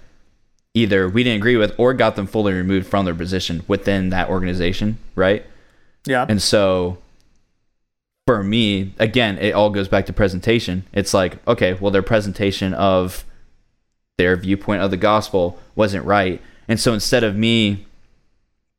either 0.74 1.08
we 1.08 1.24
didn't 1.24 1.38
agree 1.38 1.56
with 1.56 1.74
or 1.78 1.94
got 1.94 2.16
them 2.16 2.26
fully 2.26 2.52
removed 2.52 2.86
from 2.86 3.04
their 3.04 3.14
position 3.14 3.62
within 3.66 4.10
that 4.10 4.28
organization 4.28 4.98
right 5.14 5.44
yeah. 6.06 6.26
and 6.28 6.40
so 6.40 6.98
for 8.26 8.42
me, 8.42 8.92
again, 8.98 9.38
it 9.38 9.54
all 9.54 9.70
goes 9.70 9.86
back 9.86 10.06
to 10.06 10.12
presentation. 10.12 10.84
It's 10.92 11.14
like, 11.14 11.46
okay, 11.46 11.74
well, 11.74 11.92
their 11.92 12.02
presentation 12.02 12.74
of 12.74 13.24
their 14.18 14.36
viewpoint 14.36 14.82
of 14.82 14.90
the 14.90 14.96
gospel 14.96 15.58
wasn't 15.76 16.04
right. 16.04 16.42
And 16.66 16.80
so 16.80 16.92
instead 16.92 17.22
of 17.22 17.36
me 17.36 17.85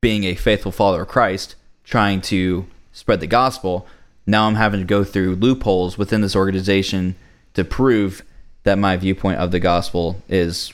being 0.01 0.23
a 0.25 0.36
faithful 0.36 0.71
follower 0.71 1.01
of 1.03 1.07
Christ, 1.07 1.55
trying 1.83 2.21
to 2.21 2.67
spread 2.91 3.19
the 3.19 3.27
gospel, 3.27 3.88
now 4.25 4.47
I'm 4.47 4.55
having 4.55 4.79
to 4.79 4.86
go 4.86 5.03
through 5.03 5.36
loopholes 5.36 5.97
within 5.97 6.21
this 6.21 6.36
organization 6.36 7.15
to 7.53 7.63
prove 7.63 8.21
that 8.63 8.77
my 8.77 8.97
viewpoint 8.97 9.39
of 9.39 9.51
the 9.51 9.60
gospel 9.60 10.21
is 10.29 10.73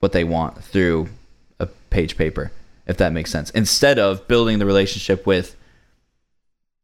what 0.00 0.12
they 0.12 0.24
want 0.24 0.62
through 0.64 1.08
a 1.60 1.66
page 1.90 2.16
paper, 2.16 2.50
if 2.86 2.96
that 2.96 3.12
makes 3.12 3.30
sense. 3.30 3.50
Instead 3.50 3.98
of 3.98 4.26
building 4.26 4.58
the 4.58 4.66
relationship 4.66 5.26
with 5.26 5.54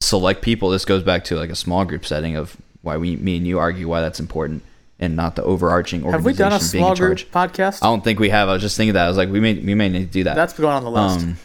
select 0.00 0.42
people, 0.42 0.70
this 0.70 0.84
goes 0.84 1.02
back 1.02 1.24
to 1.24 1.36
like 1.36 1.50
a 1.50 1.56
small 1.56 1.84
group 1.84 2.06
setting 2.06 2.36
of 2.36 2.56
why 2.82 2.96
we, 2.96 3.16
me 3.16 3.36
and 3.36 3.46
you 3.46 3.58
argue 3.58 3.88
why 3.88 4.00
that's 4.00 4.20
important. 4.20 4.62
and 5.00 5.16
not 5.16 5.34
the 5.34 5.42
overarching 5.42 6.04
organization 6.04 6.18
Have 6.18 6.24
we 6.26 6.34
done 6.34 6.52
a 6.52 6.60
small 6.60 6.94
group 6.94 7.18
podcast? 7.32 7.82
I 7.82 7.86
don't 7.86 8.04
think 8.04 8.20
we 8.20 8.28
have. 8.28 8.48
I 8.48 8.52
was 8.52 8.62
just 8.62 8.76
thinking 8.76 8.94
that. 8.94 9.06
I 9.06 9.08
was 9.08 9.16
like, 9.16 9.30
we 9.30 9.40
may 9.40 9.54
we 9.54 9.74
may 9.74 9.88
need 9.88 10.06
to 10.06 10.12
do 10.12 10.24
that. 10.24 10.36
That's 10.36 10.52
going 10.52 10.74
on 10.74 10.84
the 10.84 10.90
list. 10.90 11.24
Um, 11.24 11.36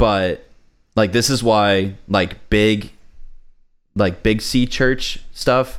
but 0.00 0.46
like 0.96 1.12
this 1.12 1.30
is 1.30 1.42
why 1.42 1.94
like 2.08 2.48
big, 2.50 2.90
like 3.94 4.22
big 4.22 4.40
C 4.42 4.66
church 4.66 5.20
stuff 5.32 5.78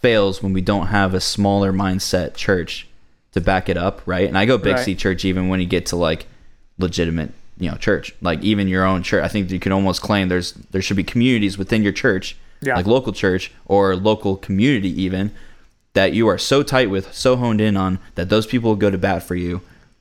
fails 0.00 0.42
when 0.42 0.52
we 0.52 0.60
don't 0.60 0.88
have 0.88 1.14
a 1.14 1.20
smaller 1.20 1.72
mindset 1.72 2.34
church 2.34 2.86
to 3.32 3.40
back 3.40 3.68
it 3.68 3.76
up, 3.76 4.02
right? 4.06 4.28
And 4.28 4.36
I 4.36 4.44
go 4.46 4.58
big 4.58 4.76
Right. 4.76 4.84
C 4.84 4.94
church 4.94 5.24
even 5.24 5.48
when 5.48 5.60
you 5.60 5.66
get 5.66 5.86
to 5.86 5.96
like 5.96 6.26
legitimate, 6.78 7.32
you 7.58 7.70
know, 7.70 7.76
church, 7.76 8.14
like 8.20 8.42
even 8.42 8.68
your 8.68 8.84
own 8.84 9.02
church. 9.02 9.24
I 9.24 9.28
think 9.28 9.50
you 9.50 9.60
can 9.60 9.72
almost 9.72 10.02
claim 10.02 10.28
there's 10.28 10.52
there 10.52 10.82
should 10.82 10.96
be 10.96 11.04
communities 11.04 11.56
within 11.58 11.82
your 11.82 11.92
church, 11.92 12.36
Yeah. 12.60 12.76
like 12.76 12.86
local 12.86 13.12
church 13.12 13.52
or 13.66 13.96
local 13.96 14.36
community 14.36 14.90
even 15.02 15.32
that 15.94 16.12
you 16.14 16.26
are 16.28 16.38
so 16.38 16.62
tight 16.62 16.88
with, 16.90 17.12
so 17.14 17.36
honed 17.36 17.60
in 17.60 17.76
on 17.76 17.98
that 18.14 18.28
those 18.30 18.46
people 18.46 18.70
will 18.70 18.76
go 18.76 18.90
to 18.90 18.96
bat 18.98 19.22
for 19.22 19.34
you, 19.34 19.60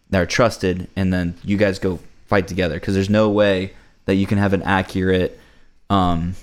that 0.10 0.22
are 0.22 0.26
trusted, 0.26 0.88
and 0.96 1.12
then 1.14 1.36
you 1.44 1.58
guys 1.58 1.80
go 1.80 2.00
fight 2.32 2.48
together. 2.48 2.76
Because 2.76 2.96
there's 2.96 3.10
no 3.10 3.30
way 3.30 3.74
that 4.06 4.16
you 4.16 4.26
can 4.26 4.38
have 4.38 4.54
an 4.54 4.64
accurate 4.64 5.38
um, 5.90 6.36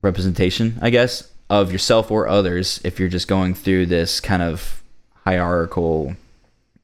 representation, 0.00 0.78
I 0.80 0.88
guess, 0.88 1.30
of 1.50 1.70
yourself 1.70 2.10
or 2.10 2.26
others 2.26 2.80
if 2.82 2.98
you're 2.98 3.10
just 3.10 3.28
going 3.28 3.54
through 3.54 3.86
this 3.86 4.20
kind 4.20 4.42
of 4.42 4.82
hierarchical 5.24 6.16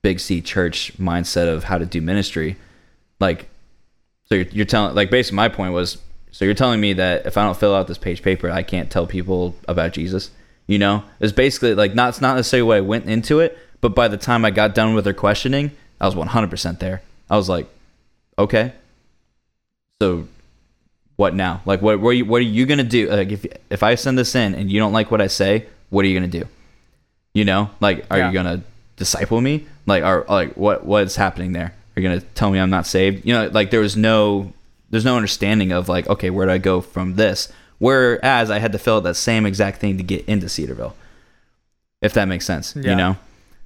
big 0.03 0.21
C 0.21 0.43
church 0.43 0.93
mindset 0.99 1.49
of 1.49 1.65
how 1.65 1.79
to 1.79 1.87
do 1.87 2.03
ministry. 2.03 2.57
Like, 3.19 3.49
so 4.27 4.35
you're, 4.35 4.47
you're 4.53 4.67
telling, 4.67 4.95
like, 4.95 5.11
basically, 5.11 5.37
my 5.37 5.49
point 5.49 5.73
was, 5.73 5.97
so 6.33 6.45
you're 6.45 6.55
telling 6.55 6.81
me 6.81 6.93
that 6.93 7.25
if 7.25 7.39
I 7.39 7.45
don't 7.45 7.57
fill 7.57 7.75
out 7.75 7.87
this 7.87 7.99
page 7.99 8.23
paper, 8.23 8.51
I 8.51 8.63
can't 8.63 8.91
tell 8.91 9.07
people 9.07 9.57
about 9.67 9.95
Jesus. 9.95 10.31
You 10.67 10.79
know, 10.79 11.03
it's 11.19 11.33
basically 11.33 11.75
like 11.75 11.95
not 11.97 12.11
it's 12.11 12.21
not 12.21 12.37
necessarily 12.37 12.69
what 12.69 12.77
I 12.77 12.81
went 12.83 13.07
into 13.07 13.41
it, 13.41 13.59
but 13.81 13.95
by 13.97 14.07
the 14.07 14.17
time 14.17 14.45
I 14.45 14.51
got 14.51 14.75
done 14.75 14.95
with 14.95 15.03
their 15.05 15.15
questioning, 15.15 15.73
I 16.01 16.07
was 16.07 16.15
100% 16.15 16.79
there. 16.79 17.03
I 17.31 17.37
was 17.37 17.49
like, 17.49 17.67
okay, 18.39 18.73
so 20.03 20.27
what 21.17 21.35
now? 21.35 21.63
Like, 21.65 21.81
what 21.83 22.01
what 22.01 22.11
are 22.11 22.13
you, 22.15 22.25
what 22.25 22.39
are 22.39 22.45
you 22.45 22.67
gonna 22.67 22.83
do? 22.85 23.09
Like, 23.09 23.31
if 23.31 23.47
if 23.71 23.83
I 23.83 23.95
send 23.95 24.19
this 24.19 24.35
in 24.35 24.55
and 24.55 24.71
you 24.71 24.81
don't 24.81 24.93
like 24.93 25.11
what 25.11 25.21
I 25.21 25.27
say, 25.29 25.67
what 25.91 26.05
are 26.05 26.09
you 26.09 26.19
gonna 26.19 26.29
do? 26.33 26.47
You 27.35 27.45
know, 27.45 27.71
like, 27.81 28.05
are 28.11 28.19
Yeah. 28.19 28.29
you 28.29 28.35
gonna 28.35 28.63
disciple 28.97 29.41
me? 29.41 29.67
Like, 29.87 30.03
are 30.03 30.25
like 30.29 30.55
what 30.57 30.85
what's 30.85 31.17
happening 31.17 31.53
there? 31.53 31.73
Are 31.97 32.01
you 32.01 32.09
gonna 32.09 32.21
tell 32.35 32.51
me 32.51 32.59
I'm 32.59 32.71
not 32.71 32.87
saved? 32.87 33.25
You 33.27 33.35
know, 33.35 33.49
like 33.53 33.71
there 33.71 33.81
was 33.81 33.97
no 33.97 34.53
there's 34.91 35.05
no 35.05 35.15
understanding 35.17 35.71
of 35.73 35.89
like, 35.89 36.09
okay, 36.09 36.31
where 36.31 36.47
do 36.47 36.53
I 36.53 36.59
go 36.59 36.81
from 36.81 37.15
this? 37.17 37.53
Whereas 37.79 38.51
I 38.51 38.59
had 38.59 38.73
to 38.73 38.79
fill 38.79 38.97
out 38.97 39.05
that 39.05 39.15
same 39.15 39.47
exact 39.47 39.81
thing 39.81 39.97
to 39.99 40.03
get 40.03 40.25
into 40.27 40.49
Cedarville, 40.49 40.95
if 42.03 42.13
that 42.15 42.27
makes 42.29 42.45
sense. 42.45 42.75
Yeah. 42.77 42.91
You 42.91 42.97
know, 42.97 43.17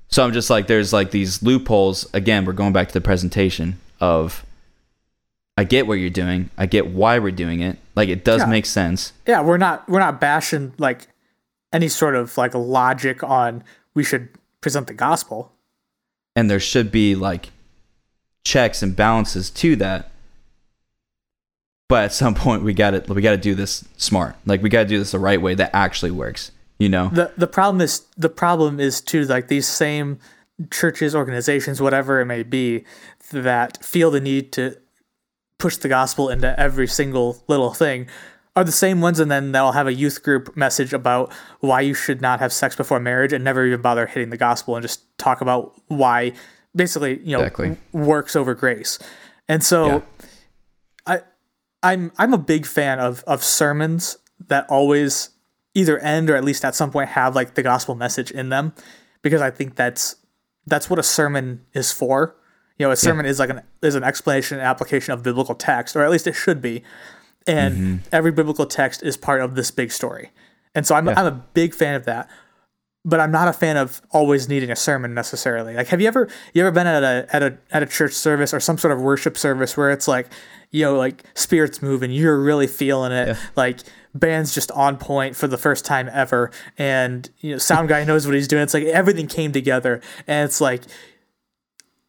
so 0.08 0.24
I'm 0.24 0.32
just 0.32 0.50
like, 0.50 0.66
there's 0.66 0.92
like 0.92 1.10
these 1.10 1.42
loopholes. 1.42 2.08
Again, 2.14 2.44
we're 2.44 2.52
going 2.52 2.72
back 2.72 2.88
to 2.88 2.94
the 2.94 3.00
presentation 3.00 3.78
of. 4.00 4.44
I 5.56 5.62
get 5.62 5.86
what 5.86 5.94
you're 5.94 6.10
doing. 6.10 6.50
I 6.58 6.66
get 6.66 6.88
why 6.88 7.20
we're 7.20 7.30
doing 7.30 7.60
it. 7.60 7.78
Like 7.94 8.08
it 8.08 8.24
does 8.24 8.40
Yeah. 8.40 8.46
make 8.46 8.66
sense. 8.66 9.12
yeah, 9.24 9.40
we're 9.40 9.56
not 9.56 9.88
we're 9.88 10.00
not 10.00 10.20
bashing 10.20 10.72
like 10.78 11.06
any 11.72 11.86
sort 11.88 12.16
of 12.16 12.36
like 12.36 12.54
logic 12.54 13.22
on 13.22 13.62
we 13.94 14.02
should 14.02 14.30
present 14.60 14.88
the 14.88 14.94
gospel. 14.94 15.52
and 16.34 16.50
there 16.50 16.58
should 16.58 16.90
be 16.90 17.14
like 17.14 17.50
checks 18.44 18.82
and 18.82 18.96
balances 18.96 19.48
to 19.50 19.76
that 19.76 20.10
but 21.88 22.04
at 22.04 22.12
some 22.12 22.34
point 22.44 22.62
we 22.64 22.74
got 22.74 22.90
to 22.90 23.12
we 23.12 23.22
got 23.22 23.30
to 23.32 23.36
do 23.36 23.54
this 23.54 23.84
smart 23.96 24.34
like 24.46 24.62
we 24.62 24.68
got 24.68 24.82
to 24.82 24.88
do 24.88 24.98
this 24.98 25.12
the 25.12 25.18
right 25.18 25.40
way 25.40 25.54
that 25.54 25.70
actually 25.74 26.10
works 26.10 26.50
you 26.78 26.88
know 26.88 27.08
the 27.12 27.32
the 27.37 27.46
problem 27.46 27.80
is 27.80 28.00
the 28.16 28.28
problem 28.28 28.80
is 28.80 29.00
too 29.00 29.24
like 29.24 29.48
these 29.48 29.66
same 29.68 30.18
churches 30.70 31.14
organizations 31.14 31.80
whatever 31.80 32.20
it 32.20 32.26
may 32.26 32.42
be 32.42 32.84
that 33.32 33.82
feel 33.84 34.10
the 34.10 34.20
need 34.20 34.52
to 34.52 34.76
push 35.58 35.76
the 35.76 35.88
gospel 35.88 36.28
into 36.28 36.58
every 36.58 36.87
single 36.87 37.42
little 37.48 37.72
thing 37.72 38.06
are 38.56 38.62
the 38.64 38.70
same 38.72 39.00
ones 39.00 39.18
and 39.18 39.30
then 39.30 39.50
they'll 39.52 39.72
have 39.72 39.87
a 39.88 39.92
youth 39.92 40.22
group 40.22 40.56
message 40.56 40.92
about 40.92 41.32
why 41.60 41.80
you 41.80 41.92
should 41.94 42.20
not 42.20 42.38
have 42.38 42.52
sex 42.52 42.76
before 42.76 43.00
marriage 43.00 43.32
and 43.32 43.42
never 43.42 43.66
even 43.66 43.80
bother 43.80 44.06
hitting 44.06 44.30
the 44.30 44.37
gospel 44.37 44.76
and 44.76 44.82
just 44.82 45.00
talk 45.18 45.40
about 45.40 45.72
why 45.88 46.32
basically 46.76 47.18
you 47.24 47.37
know 47.37 47.40
Exactly. 47.40 47.76
works 47.92 48.37
over 48.37 48.54
grace 48.54 48.98
and 49.48 49.62
so 49.62 49.87
Yeah. 49.87 50.00
I 51.06 51.20
I'm 51.82 52.12
I'm 52.16 52.32
a 52.32 52.38
big 52.38 52.64
fan 52.66 52.98
of 53.00 53.22
of 53.26 53.42
sermons 53.42 54.18
that 54.48 54.66
always 54.70 55.30
either 55.74 55.98
end 55.98 56.30
or 56.30 56.37
at 56.37 56.44
least 56.44 56.64
at 56.64 56.74
some 56.74 56.90
point 56.90 57.10
have 57.10 57.34
like 57.34 57.54
the 57.54 57.62
gospel 57.62 57.94
message 57.94 58.30
in 58.30 58.48
them 58.48 58.72
because 59.22 59.42
I 59.42 59.50
think 59.50 59.74
that's 59.74 60.16
that's 60.66 60.88
what 60.88 60.98
a 60.98 61.02
sermon 61.02 61.64
is 61.72 61.92
for. 61.92 62.37
You 62.78 62.87
know, 62.87 62.92
a 62.92 62.96
sermon 62.96 63.26
is 63.26 63.38
like 63.38 63.50
an 63.50 63.62
is 63.82 63.94
an 63.94 64.02
explanation 64.02 64.58
and 64.58 64.66
application 64.66 65.12
of 65.12 65.22
biblical 65.22 65.54
text, 65.54 65.94
or 65.94 66.02
at 66.02 66.10
least 66.10 66.26
it 66.26 66.32
should 66.32 66.60
be. 66.60 66.82
And 67.46 67.74
mm-hmm. 67.74 67.96
every 68.10 68.32
biblical 68.32 68.66
text 68.66 69.02
is 69.02 69.16
part 69.16 69.40
of 69.40 69.54
this 69.54 69.70
big 69.70 69.92
story. 69.92 70.30
And 70.74 70.87
so 70.87 70.94
I'm 70.94 71.08
I'm 71.08 71.26
a 71.26 71.44
big 71.54 71.74
fan 71.74 71.94
of 71.94 72.04
that. 72.04 72.28
But 73.04 73.20
I'm 73.20 73.30
not 73.30 73.48
a 73.48 73.52
fan 73.52 73.76
of 73.76 74.00
always 74.10 74.48
needing 74.48 74.70
a 74.70 74.76
sermon 74.76 75.12
necessarily. 75.12 75.74
Like 75.74 75.88
have 75.88 76.00
you 76.00 76.08
ever 76.08 76.28
you 76.54 76.62
ever 76.62 76.70
been 76.70 76.86
at 76.86 77.02
a 77.02 77.26
at 77.34 77.42
a 77.42 77.58
at 77.70 77.82
a 77.82 77.86
church 77.86 78.12
service 78.12 78.54
or 78.54 78.60
some 78.60 78.78
sort 78.78 78.92
of 78.92 79.00
worship 79.00 79.36
service 79.36 79.76
where 79.76 79.90
it's 79.90 80.08
like, 80.08 80.28
you 80.70 80.84
know, 80.84 80.96
like 80.96 81.22
spirits 81.34 81.82
moving, 81.82 82.10
you're 82.10 82.38
really 82.38 82.66
feeling 82.66 83.12
it. 83.12 83.36
Like 83.56 83.80
band's 84.14 84.54
just 84.54 84.70
on 84.70 84.96
point 84.96 85.36
for 85.36 85.46
the 85.48 85.58
first 85.58 85.84
time 85.84 86.08
ever 86.12 86.50
and 86.78 87.28
you 87.40 87.50
know 87.50 87.58
sound 87.58 87.88
guy 87.88 88.04
knows 88.06 88.26
what 88.26 88.34
he's 88.34 88.48
doing. 88.48 88.62
It's 88.62 88.74
like 88.74 88.84
everything 88.84 89.26
came 89.26 89.52
together 89.52 90.00
and 90.26 90.46
it's 90.46 90.60
like 90.60 90.82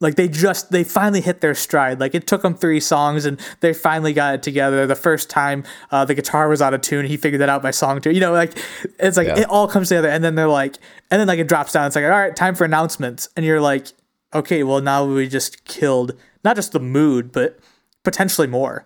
like 0.02 0.16
they 0.16 0.28
just 0.28 0.72
they 0.72 0.84
finally 0.84 1.22
hit 1.22 1.40
their 1.42 1.56
stride. 1.56 2.00
Like 2.00 2.14
it 2.14 2.28
took 2.28 2.42
them 2.42 2.54
three 2.56 2.80
songs 2.82 3.26
and 3.26 3.40
they 3.62 3.74
finally 3.74 4.12
got 4.14 4.36
it 4.36 4.44
together. 4.44 4.86
The 4.86 4.96
first 4.96 5.30
time 5.30 5.64
uh, 5.92 6.04
the 6.04 6.14
guitar 6.14 6.50
was 6.50 6.62
out 6.62 6.74
of 6.74 6.82
tune 6.82 7.06
he 7.06 7.16
figured 7.18 7.42
that 7.42 7.50
out 7.50 7.62
by 7.64 7.72
song 7.72 8.02
two 8.02 8.12
you 8.12 8.20
know 8.20 8.34
like 8.34 8.58
it's 9.00 9.16
like 9.16 9.28
Yeah. 9.28 9.40
it 9.40 9.50
all 9.50 9.68
comes 9.68 9.88
together 9.90 10.10
and 10.10 10.24
then 10.24 10.36
they're 10.36 10.50
like 10.50 10.76
and 11.10 11.20
then 11.20 11.28
like 11.28 11.40
it 11.40 11.48
drops 11.48 11.72
down. 11.72 11.88
It's 11.88 11.96
like 11.96 12.04
all 12.04 12.10
right 12.12 12.36
time 12.36 12.56
for 12.56 12.66
announcements. 12.66 13.30
And 13.38 13.46
you're 13.46 13.62
like 13.62 13.88
okay 14.34 14.64
well 14.64 14.82
now 14.82 15.06
we 15.06 15.30
just 15.30 15.64
killed 15.66 16.12
not 16.44 16.56
just 16.58 16.74
the 16.74 16.80
mood 16.82 17.32
but 17.32 17.58
potentially 18.04 18.48
more. 18.48 18.86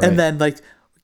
Right. 0.00 0.10
and 0.10 0.18
then 0.18 0.38
like 0.38 0.58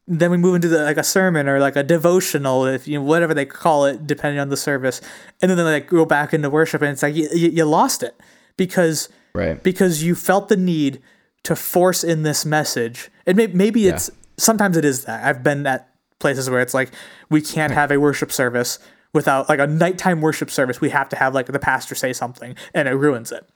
then 0.06 0.30
we 0.30 0.36
move 0.36 0.56
into 0.56 0.68
the, 0.68 0.82
like 0.84 0.98
a 0.98 1.04
sermon 1.04 1.48
or 1.48 1.58
like 1.60 1.76
a 1.76 1.82
devotional 1.82 2.66
if 2.66 2.86
you 2.88 2.98
know 2.98 3.04
whatever 3.04 3.32
they 3.32 3.46
call 3.46 3.86
it 3.86 4.06
depending 4.08 4.40
on 4.40 4.48
the 4.48 4.56
service. 4.56 5.00
And 5.40 5.50
then 5.50 5.56
they 5.56 5.62
like 5.64 5.86
go 5.86 6.04
back 6.04 6.34
into 6.34 6.50
worship 6.50 6.82
and 6.82 6.90
it's 6.90 7.02
like 7.02 7.14
you, 7.14 7.28
you, 7.32 7.48
you 7.50 7.64
lost 7.64 8.02
it 8.02 8.20
because 8.56 9.08
right 9.34 9.62
because 9.62 10.02
you 10.02 10.14
felt 10.14 10.48
the 10.48 10.56
need 10.56 11.02
to 11.44 11.54
force 11.54 12.02
in 12.02 12.22
this 12.22 12.44
message. 12.44 13.10
And 13.26 13.36
may, 13.36 13.46
maybe 13.48 13.86
it's 13.86 14.10
sometimes 14.36 14.76
it 14.76 14.84
is 14.84 15.04
that. 15.04 15.24
I've 15.24 15.42
been 15.42 15.66
at 15.66 15.88
places 16.18 16.50
where 16.50 16.60
it's 16.60 16.74
like 16.74 16.90
we 17.30 17.40
can't 17.40 17.72
have 17.72 17.90
a 17.90 17.98
worship 17.98 18.32
service 18.32 18.78
without 19.12 19.48
like 19.48 19.60
a 19.60 19.66
nighttime 19.66 20.20
worship 20.20 20.50
service. 20.50 20.80
We 20.80 20.90
have 20.90 21.08
to 21.10 21.16
have 21.16 21.34
like 21.34 21.46
the 21.46 21.58
pastor 21.58 21.94
say 21.94 22.12
something 22.12 22.56
and 22.72 22.88
it 22.88 22.92
ruins 22.92 23.30
it. 23.30 23.46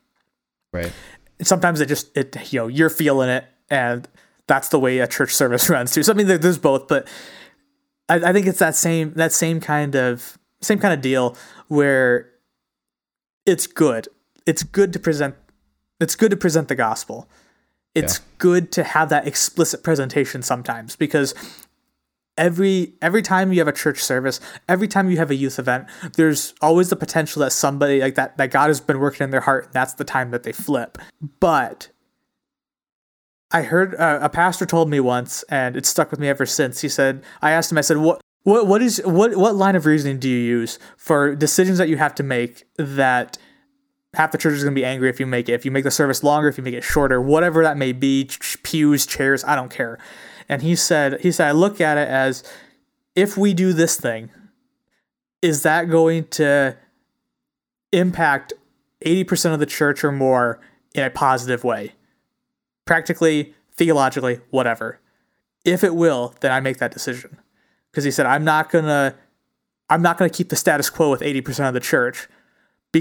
right 0.73 0.93
Sometimes 1.41 1.81
it 1.81 1.87
just 1.87 2.15
it 2.17 2.53
you 2.53 2.61
know 2.61 2.67
you're 2.69 2.91
feeling 2.91 3.31
it 3.31 3.45
and 3.71 4.09
that's 4.47 4.69
the 4.69 4.79
way 4.79 4.99
a 4.99 5.07
church 5.07 5.35
service 5.35 5.69
runs 5.71 5.93
too. 5.93 6.03
So 6.03 6.13
I 6.13 6.17
mean 6.17 6.27
there, 6.27 6.39
there's 6.39 6.59
both, 6.59 6.89
but 6.89 7.09
I, 8.09 8.17
I 8.17 8.33
think 8.33 8.47
it's 8.47 8.59
that 8.59 8.75
same 8.75 9.15
that 9.15 9.33
same 9.33 9.61
kind 9.61 9.95
of 9.95 10.39
same 10.61 10.79
kind 10.79 10.93
of 10.93 11.01
deal 11.01 11.37
where 11.69 12.31
it's 13.47 13.67
good. 13.67 14.09
It's 14.49 14.63
good 14.63 14.93
to 14.95 14.99
present 14.99 15.35
it's 16.01 16.15
good 16.17 16.31
to 16.31 16.37
present 16.37 16.69
the 16.69 16.75
gospel. 16.75 17.29
It's 17.95 18.19
Yeah. 18.19 18.25
good 18.39 18.73
to 18.73 18.85
have 18.85 19.09
that 19.11 19.27
explicit 19.27 19.83
presentation 19.83 20.43
sometimes 20.43 20.97
because 20.97 21.35
every 22.37 22.95
every 23.03 23.21
time 23.21 23.53
you 23.53 23.59
have 23.59 23.69
a 23.69 23.73
church 23.73 24.03
service, 24.03 24.41
every 24.69 24.89
time 24.89 25.11
you 25.11 25.19
have 25.19 25.31
a 25.31 25.35
youth 25.35 25.59
event, 25.59 25.87
there's 26.15 26.55
always 26.63 26.89
the 26.89 26.97
potential 26.97 27.41
that 27.41 27.53
somebody 27.53 28.01
like 28.01 28.15
that 28.15 28.39
that 28.39 28.51
God 28.51 28.69
has 28.69 28.81
been 28.81 29.01
working 29.01 29.25
in 29.25 29.31
their 29.31 29.43
heart 29.43 29.67
and 29.67 29.73
that's 29.75 29.95
the 29.95 30.05
time 30.05 30.31
that 30.31 30.45
they 30.45 30.53
flip. 30.53 30.97
But 31.41 31.89
I 33.51 33.63
heard 33.63 33.95
uh, 33.97 34.19
a 34.23 34.29
pastor 34.29 34.67
told 34.67 34.89
me 34.91 35.01
once, 35.01 35.43
and 35.49 35.75
it 35.77 35.87
stuck 35.87 36.11
with 36.11 36.21
me 36.21 36.29
ever 36.29 36.45
since. 36.47 36.83
He 36.83 36.89
said, 36.89 37.23
I 37.41 37.51
asked 37.53 37.73
him, 37.73 37.79
I 37.79 37.81
said, 37.81 37.97
what, 37.97 38.21
what, 38.43 38.67
what 38.67 38.83
is, 38.83 39.01
what, 39.07 39.35
what 39.37 39.55
line 39.55 39.75
of 39.75 39.87
reasoning 39.87 40.19
do 40.19 40.29
you 40.29 40.37
use 40.39 40.79
for 40.99 41.35
decisions 41.35 41.79
that 41.79 41.89
you 41.89 41.97
have 41.97 42.15
to 42.17 42.23
make 42.23 42.65
that 42.77 43.39
half 44.19 44.33
the 44.33 44.39
church 44.39 44.53
is 44.55 44.63
going 44.63 44.75
to 44.75 44.79
be 44.79 44.85
angry 44.85 45.09
if 45.09 45.19
you 45.19 45.27
make 45.27 45.49
it, 45.49 45.53
if 45.53 45.65
you 45.65 45.71
make 45.71 45.85
the 45.85 45.91
service 45.91 46.23
longer, 46.23 46.49
if 46.49 46.59
you 46.59 46.65
make 46.65 46.75
it 46.75 46.85
shorter, 46.85 47.21
whatever 47.21 47.63
that 47.63 47.77
may 47.77 47.93
be, 47.93 48.25
ch- 48.25 48.63
pews, 48.63 49.07
chairs, 49.07 49.43
I 49.45 49.57
don't 49.57 49.71
care. 49.71 49.99
And 50.49 50.63
he 50.63 50.77
said, 50.77 51.21
he 51.23 51.33
said, 51.33 51.49
I 51.49 51.53
look 51.53 51.81
at 51.81 51.97
it 51.97 52.09
as 52.09 52.45
if 53.15 53.37
we 53.37 53.55
do 53.55 53.73
this 53.73 53.99
thing, 53.99 54.31
is 55.41 55.63
that 55.63 55.89
going 55.89 56.27
to 56.29 56.77
impact 57.93 58.53
80% 59.05 59.55
of 59.55 59.61
the 59.61 59.67
church 59.67 60.05
or 60.05 60.13
more 60.13 60.61
in 60.95 61.05
a 61.05 61.11
positive 61.11 61.65
way? 61.65 61.95
practically, 62.89 63.55
theologically, 63.75 64.41
whatever. 64.51 64.99
If 65.65 65.85
it 65.85 65.95
will, 65.95 66.35
then 66.41 66.51
I 66.51 66.59
make 66.59 66.79
that 66.79 66.91
decision. 66.91 67.39
Because 67.91 68.03
he 68.03 68.11
said, 68.11 68.27
I'm 68.27 68.43
not 68.43 68.73
gonna 68.73 69.15
I'm 69.91 70.03
not 70.03 70.19
going 70.19 70.31
to 70.31 70.37
keep 70.37 70.49
the 70.51 70.57
status 70.57 70.91
quo 70.91 71.11
with 71.11 71.23
80% 71.23 71.67
of 71.67 71.73
the 71.73 71.81
church 71.81 72.29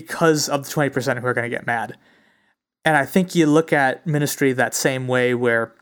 because 0.01 0.47
of 0.47 0.63
the 0.63 0.69
20% 0.69 1.19
who 1.19 1.25
are 1.25 1.33
going 1.33 1.49
to 1.49 1.55
get 1.55 1.65
mad. 1.65 1.97
And 2.85 2.95
I 2.95 3.05
think 3.05 3.33
you 3.33 3.47
look 3.47 3.73
at 3.73 4.05
ministry 4.05 4.53
that 4.53 4.75
same 4.75 5.07
way 5.07 5.33
where 5.33 5.73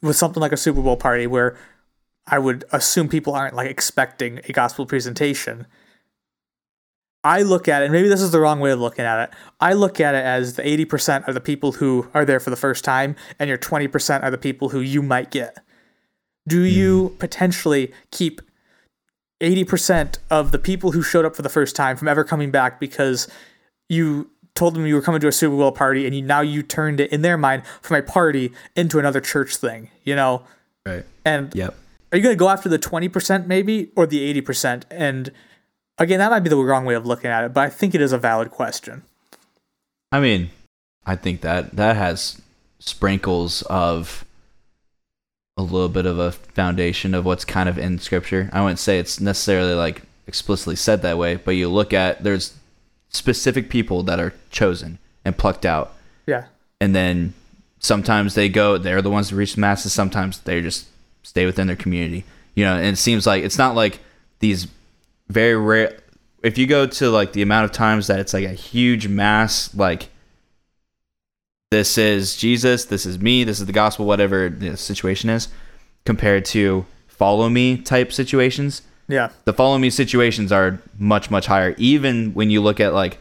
with 0.00 0.16
something 0.16 0.40
like 0.40 0.52
a 0.52 0.56
Super 0.56 0.80
Bowl 0.80 0.96
party 0.96 1.26
where 1.26 1.58
I 2.26 2.38
would 2.38 2.64
assume 2.72 3.08
people 3.08 3.34
aren't 3.34 3.54
like 3.54 3.70
expecting 3.70 4.40
a 4.48 4.52
gospel 4.52 4.86
presentation. 4.86 5.66
I 7.22 7.42
look 7.42 7.68
at 7.68 7.82
it, 7.82 7.86
and 7.86 7.92
maybe 7.92 8.08
this 8.08 8.22
is 8.22 8.30
the 8.30 8.40
wrong 8.40 8.60
way 8.60 8.70
of 8.70 8.80
looking 8.80 9.04
at 9.04 9.24
it. 9.24 9.36
I 9.60 9.74
look 9.74 10.00
at 10.00 10.14
it 10.14 10.24
as 10.24 10.54
the 10.54 10.62
80% 10.62 11.28
are 11.28 11.32
the 11.32 11.40
people 11.40 11.72
who 11.72 12.08
are 12.14 12.24
there 12.24 12.40
for 12.40 12.50
the 12.50 12.56
first 12.56 12.82
time, 12.82 13.14
and 13.38 13.48
your 13.48 13.58
20% 13.58 14.22
are 14.22 14.30
the 14.30 14.38
people 14.38 14.70
who 14.70 14.80
you 14.80 15.02
might 15.02 15.30
get. 15.30 15.58
Do 16.48 16.62
you 16.62 17.08
hmm. 17.08 17.16
potentially 17.16 17.92
keep 18.10 18.40
80% 19.40 20.18
of 20.30 20.50
the 20.50 20.58
people 20.58 20.92
who 20.92 21.02
showed 21.02 21.24
up 21.24 21.36
for 21.36 21.42
the 21.42 21.48
first 21.48 21.76
time 21.76 21.96
from 21.96 22.08
ever 22.08 22.24
coming 22.24 22.50
back 22.50 22.80
because 22.80 23.28
you 23.88 24.30
told 24.54 24.74
them 24.74 24.86
you 24.86 24.94
were 24.94 25.02
coming 25.02 25.20
to 25.20 25.28
a 25.28 25.32
Super 25.32 25.56
Bowl 25.56 25.72
party 25.72 26.06
and 26.06 26.14
you, 26.14 26.22
now 26.22 26.40
you 26.40 26.62
turned 26.62 27.00
it 27.00 27.12
in 27.12 27.22
their 27.22 27.36
mind 27.36 27.62
from 27.82 27.96
a 27.96 28.02
party 28.02 28.52
into 28.74 28.98
another 28.98 29.20
church 29.20 29.56
thing, 29.56 29.90
you 30.04 30.16
know? 30.16 30.42
Right. 30.86 31.04
And 31.24 31.54
Yep. 31.54 31.74
are 32.12 32.16
you 32.16 32.22
going 32.22 32.34
to 32.34 32.38
go 32.38 32.48
after 32.48 32.68
the 32.68 32.78
20% 32.78 33.46
maybe 33.46 33.90
or 33.94 34.06
the 34.06 34.34
80%? 34.40 34.84
And 34.90 35.30
again, 35.98 36.18
that 36.18 36.30
might 36.30 36.40
be 36.40 36.48
the 36.48 36.56
wrong 36.56 36.84
way 36.84 36.94
of 36.94 37.06
looking 37.06 37.30
at 37.30 37.44
it, 37.44 37.52
but 37.52 37.60
I 37.64 37.68
think 37.68 37.94
it 37.94 38.00
is 38.00 38.12
a 38.12 38.18
valid 38.18 38.50
question. 38.50 39.02
I 40.10 40.20
mean, 40.20 40.50
I 41.04 41.16
think 41.16 41.42
that 41.42 41.72
that 41.76 41.96
has 41.96 42.40
sprinkles 42.78 43.62
of 43.62 44.24
a 45.56 45.62
little 45.62 45.88
bit 45.88 46.04
of 46.04 46.18
a 46.18 46.32
foundation 46.32 47.14
of 47.14 47.24
what's 47.24 47.44
kind 47.44 47.68
of 47.68 47.78
in 47.78 47.98
scripture. 47.98 48.50
I 48.52 48.60
wouldn't 48.60 48.78
say 48.78 48.98
it's 48.98 49.20
necessarily 49.20 49.72
like 49.74 50.02
explicitly 50.26 50.76
said 50.76 51.02
that 51.02 51.16
way, 51.16 51.36
but 51.36 51.52
you 51.52 51.68
look 51.68 51.92
at 51.94 52.22
there's 52.22 52.54
specific 53.08 53.70
people 53.70 54.02
that 54.02 54.20
are 54.20 54.34
chosen 54.50 54.98
and 55.24 55.36
plucked 55.38 55.64
out, 55.64 55.94
Yeah. 56.26 56.44
and 56.80 56.94
then 56.94 57.32
sometimes 57.78 58.34
they 58.34 58.48
go 58.48 58.76
they're 58.78 59.00
the 59.02 59.10
ones 59.10 59.30
that 59.30 59.36
reach 59.36 59.54
the 59.54 59.60
masses. 59.60 59.92
Sometimes 59.92 60.40
they 60.40 60.60
just 60.60 60.86
stay 61.22 61.46
within 61.46 61.66
their 61.68 61.76
community, 61.76 62.24
you 62.54 62.64
know. 62.64 62.76
And 62.76 62.86
it 62.88 62.96
seems 62.98 63.26
like 63.26 63.42
it's 63.42 63.58
not 63.58 63.74
like 63.74 64.00
these 64.40 64.66
very 65.28 65.56
rare. 65.56 65.98
If 66.42 66.58
you 66.58 66.66
go 66.66 66.86
to 66.86 67.10
like 67.10 67.32
the 67.32 67.42
amount 67.42 67.64
of 67.64 67.72
times 67.72 68.08
that 68.08 68.20
it's 68.20 68.34
like 68.34 68.44
a 68.44 68.50
huge 68.52 69.08
mass, 69.08 69.74
like 69.74 70.10
this 71.70 71.98
is 71.98 72.36
Jesus, 72.36 72.84
this 72.84 73.06
is 73.06 73.18
me, 73.18 73.44
this 73.44 73.60
is 73.60 73.66
the 73.66 73.72
gospel, 73.72 74.06
whatever 74.06 74.48
the 74.48 74.76
situation 74.76 75.30
is, 75.30 75.48
compared 76.04 76.44
to 76.46 76.86
follow 77.08 77.48
me 77.48 77.76
type 77.76 78.12
situations. 78.12 78.82
Yeah. 79.08 79.30
The 79.44 79.52
follow 79.52 79.78
me 79.78 79.90
situations 79.90 80.52
are 80.52 80.80
much, 80.98 81.30
much 81.30 81.46
higher. 81.46 81.74
Even 81.78 82.34
when 82.34 82.50
you 82.50 82.60
look 82.60 82.80
at 82.80 82.94
like 82.94 83.18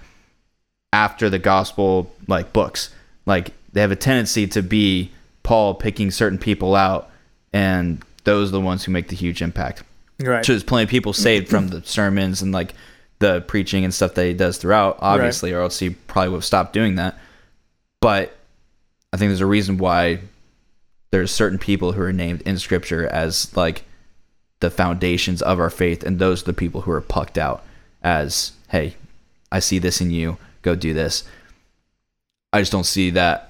after 0.93 1.29
the 1.29 1.39
gospel 1.39 2.13
like 2.27 2.53
books, 2.53 2.93
like 3.25 3.51
they 3.73 3.81
have 3.81 3.91
a 3.91 3.95
tendency 3.95 4.47
to 4.47 4.61
be 4.61 5.11
Paul 5.43 5.75
picking 5.75 6.11
certain 6.11 6.39
people 6.39 6.75
out, 6.75 7.09
and 7.53 8.03
those 8.23 8.49
are 8.49 8.53
the 8.53 8.61
ones 8.61 8.83
who 8.83 8.91
make 8.91 9.09
the 9.09 9.15
huge 9.15 9.41
impact. 9.41 9.83
Right. 10.19 10.45
So 10.45 10.53
there's 10.53 10.63
plenty 10.63 10.85
of 10.85 10.89
people 10.89 11.13
saved 11.13 11.49
from 11.49 11.67
the 11.67 11.83
sermons 11.83 12.41
and 12.41 12.51
like 12.51 12.73
the 13.19 13.41
preaching 13.41 13.83
and 13.83 13.93
stuff 13.93 14.13
that 14.15 14.25
he 14.25 14.33
does 14.33 14.57
throughout, 14.57 14.97
obviously, 14.99 15.51
or 15.51 15.61
else 15.61 15.79
he 15.79 15.89
probably 15.89 16.29
would 16.29 16.37
have 16.37 16.45
stopped 16.45 16.73
doing 16.73 16.95
that. 16.95 17.17
But 18.05 18.37
I 19.11 19.17
think 19.17 19.29
there's 19.29 19.41
a 19.41 19.47
reason 19.47 19.79
why 19.79 20.19
there's 21.09 21.31
certain 21.31 21.57
people 21.57 21.93
who 21.93 22.03
are 22.03 22.13
named 22.13 22.43
in 22.43 22.59
scripture 22.59 23.07
as 23.07 23.51
like 23.57 23.81
the 24.59 24.69
foundations 24.69 25.41
of 25.41 25.59
our 25.59 25.71
faith, 25.71 26.03
and 26.03 26.19
those 26.19 26.43
are 26.43 26.45
the 26.45 26.53
people 26.53 26.81
who 26.81 26.91
are 26.91 27.01
plucked 27.01 27.39
out 27.39 27.63
as, 28.03 28.51
hey, 28.67 28.93
I 29.51 29.57
see 29.57 29.79
this 29.79 30.01
in 30.01 30.11
you, 30.11 30.37
go 30.61 30.75
do 30.75 30.93
this. 30.93 31.23
I 32.53 32.61
just 32.61 32.71
don't 32.71 32.85
see 32.85 33.09
that 33.09 33.49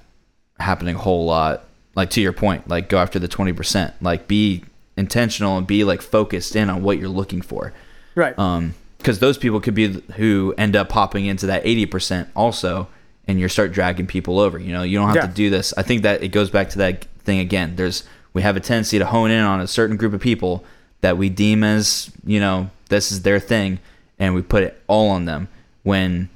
happening 0.58 0.96
a 0.96 1.00
whole 1.00 1.26
lot. 1.26 1.66
Like 1.94 2.12
to 2.12 2.22
your 2.22 2.32
point, 2.32 2.70
like 2.70 2.88
go 2.88 2.98
after 2.98 3.20
the 3.20 3.28
twenty 3.28 3.52
percent. 3.52 3.94
Like 4.02 4.26
be 4.26 4.64
intentional 4.96 5.58
and 5.58 5.68
be 5.68 5.84
like 5.84 6.02
focused 6.02 6.56
in 6.56 6.70
on 6.70 6.82
what 6.82 6.98
you're 6.98 7.10
looking 7.10 7.42
for. 7.42 7.74
Right. 8.16 8.40
Um, 8.40 8.74
because 9.00 9.20
those 9.20 9.38
people 9.38 9.60
could 9.60 9.76
be 9.76 10.02
who 10.16 10.56
end 10.58 10.78
up 10.78 10.88
popping 10.88 11.26
into 11.26 11.46
that 11.48 11.66
eighty 11.66 11.86
percent 11.86 12.30
also, 12.38 12.88
and 13.28 13.40
you 13.40 13.48
start 13.48 13.72
dragging 13.72 14.08
people 14.08 14.40
over. 14.40 14.60
You 14.60 14.72
know, 14.74 14.84
you 14.84 14.98
don't 14.98 15.08
have 15.08 15.16
Yeah. 15.16 15.28
to 15.28 15.34
do 15.34 15.50
this. 15.50 15.74
I 15.78 15.82
think 15.84 16.04
that 16.04 16.22
it 16.24 16.30
goes 16.30 16.50
back 16.50 16.70
to 16.72 16.78
that 16.80 17.06
thing 17.24 17.40
again. 17.40 17.76
There's 17.76 18.04
we 18.34 18.42
have 18.42 18.56
a 18.58 18.60
tendency 18.60 19.00
to 19.00 19.06
hone 19.06 19.32
in 19.32 19.44
on 19.44 19.62
a 19.62 19.68
certain 19.68 19.98
group 19.98 20.14
of 20.14 20.22
people 20.22 20.64
that 21.02 21.18
we 21.18 21.30
deem 21.30 21.64
as 21.64 22.12
you 22.26 22.40
know 22.40 22.70
this 22.90 23.12
is 23.12 23.22
their 23.24 23.40
thing, 23.40 23.80
and 24.20 24.36
we 24.36 24.42
put 24.42 24.64
it 24.64 24.82
all 24.88 25.10
on 25.10 25.26
them. 25.26 25.48
When 25.84 26.30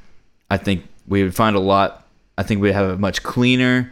I 0.49 0.57
think 0.57 0.83
we 1.07 1.23
would 1.23 1.35
find 1.35 1.55
a 1.55 1.59
lot. 1.59 2.05
I 2.37 2.43
think 2.43 2.61
we'd 2.61 2.71
have 2.73 2.89
a 2.89 2.97
much 2.97 3.21
cleaner. 3.21 3.91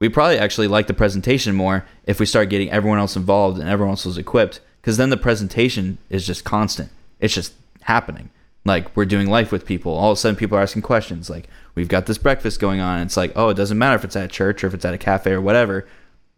We 0.00 0.08
probably 0.08 0.36
actually 0.38 0.66
like 0.66 0.88
the 0.88 0.94
presentation 0.94 1.54
more 1.54 1.84
if 2.06 2.18
we 2.18 2.26
start 2.26 2.48
getting 2.50 2.68
everyone 2.70 2.98
else 2.98 3.14
involved 3.14 3.60
and 3.60 3.68
everyone 3.68 3.92
else 3.92 4.04
was 4.04 4.18
equipped, 4.18 4.60
because 4.80 4.96
then 4.96 5.10
the 5.10 5.16
presentation 5.16 5.98
is 6.10 6.26
just 6.26 6.42
constant. 6.42 6.90
It's 7.20 7.32
just 7.34 7.52
happening. 7.82 8.30
Like 8.64 8.96
we're 8.96 9.04
doing 9.06 9.28
life 9.28 9.50
with 9.50 9.66
people. 9.66 9.92
All 9.92 10.12
of 10.12 10.18
a 10.18 10.20
sudden, 10.20 10.36
people 10.36 10.56
are 10.56 10.62
asking 10.62 10.82
questions. 10.82 11.28
Like 11.28 11.48
we've 11.74 11.88
got 11.88 12.06
this 12.06 12.18
breakfast 12.18 12.60
going 12.60 12.80
on. 12.80 13.00
It's 13.00 13.16
like, 13.16 13.32
oh, 13.34 13.48
it 13.48 13.54
doesn't 13.54 13.78
matter 13.78 13.96
if 13.96 14.04
it's 14.04 14.16
at 14.16 14.24
a 14.26 14.28
church 14.28 14.62
or 14.62 14.68
if 14.68 14.74
it's 14.74 14.84
at 14.84 14.94
a 14.94 14.98
cafe 14.98 15.32
or 15.32 15.40
whatever. 15.40 15.86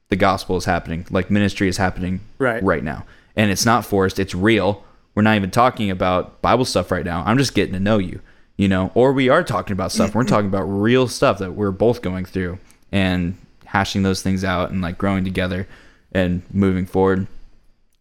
The 0.09 0.17
gospel 0.17 0.57
is 0.57 0.65
happening. 0.65 1.07
Like 1.11 1.31
ministry 1.31 1.69
is 1.69 1.77
happening 1.77 2.21
Right. 2.39 2.63
right 2.63 2.85
now, 2.85 3.05
and 3.37 3.51
it's 3.51 3.67
not 3.67 3.85
forced. 3.85 4.19
It's 4.19 4.35
real. 4.35 4.85
We're 5.15 5.23
not 5.23 5.37
even 5.37 5.51
talking 5.51 5.91
about 5.91 6.41
Bible 6.43 6.65
stuff 6.65 6.91
right 6.91 7.05
now. 7.05 7.23
I'm 7.27 7.39
just 7.39 7.55
getting 7.55 7.73
to 7.75 7.81
know 7.81 7.99
you, 7.99 8.21
you 8.57 8.69
know. 8.69 8.91
Or 8.95 9.13
we 9.13 9.29
are 9.29 9.43
talking 9.45 9.73
about 9.73 9.93
stuff. 9.93 10.15
We're 10.15 10.25
talking 10.25 10.49
about 10.49 10.65
real 10.65 11.09
stuff 11.09 11.39
that 11.39 11.53
we're 11.53 11.71
both 11.71 12.03
going 12.03 12.25
through 12.27 12.59
and 12.93 13.37
hashing 13.65 14.03
those 14.03 14.23
things 14.23 14.45
out 14.45 14.71
and 14.71 14.83
like 14.83 14.99
growing 14.99 15.25
together 15.25 15.67
and 16.13 16.43
moving 16.53 16.85
forward. 16.87 17.27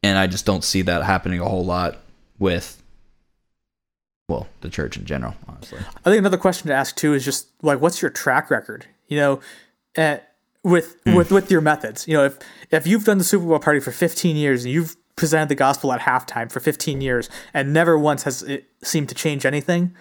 And 0.04 0.18
I 0.18 0.28
just 0.28 0.46
don't 0.46 0.64
see 0.64 0.82
that 0.84 1.04
happening 1.04 1.40
a 1.40 1.48
whole 1.48 1.66
lot 1.66 1.98
with, 2.38 2.83
well, 4.34 4.48
the 4.62 4.70
church 4.70 4.98
in 4.98 5.06
general, 5.06 5.36
honestly. 5.48 5.80
I 5.80 6.10
think 6.10 6.18
another 6.18 6.38
question 6.38 6.68
to 6.68 6.74
ask 6.74 6.96
too 6.96 7.14
is 7.14 7.24
just 7.24 7.50
like, 7.62 7.80
what's 7.80 8.02
your 8.02 8.10
track 8.10 8.50
record? 8.50 8.88
You 9.08 9.18
know, 9.18 9.40
uh, 9.96 10.18
with 10.64 10.98
with 11.06 11.32
with 11.32 11.52
your 11.52 11.62
methods. 11.62 12.08
You 12.08 12.16
know, 12.16 12.26
if 12.26 12.40
if 12.72 12.88
you've 12.88 13.04
done 13.04 13.20
the 13.20 13.24
Super 13.24 13.46
Bowl 13.46 13.60
party 13.60 13.80
for 13.80 13.92
15 13.92 14.36
years 14.36 14.66
and 14.66 14.74
you've 14.74 14.96
presented 15.16 15.50
the 15.50 15.56
gospel 15.56 15.94
at 15.94 16.02
halftime 16.02 16.52
for 16.52 16.60
15 16.60 17.00
years 17.00 17.30
and 17.54 17.72
never 17.72 18.00
once 18.00 18.24
has 18.24 18.42
it 18.42 18.66
seemed 18.82 19.10
to 19.10 19.16
change 19.16 19.46
anything, 19.46 19.94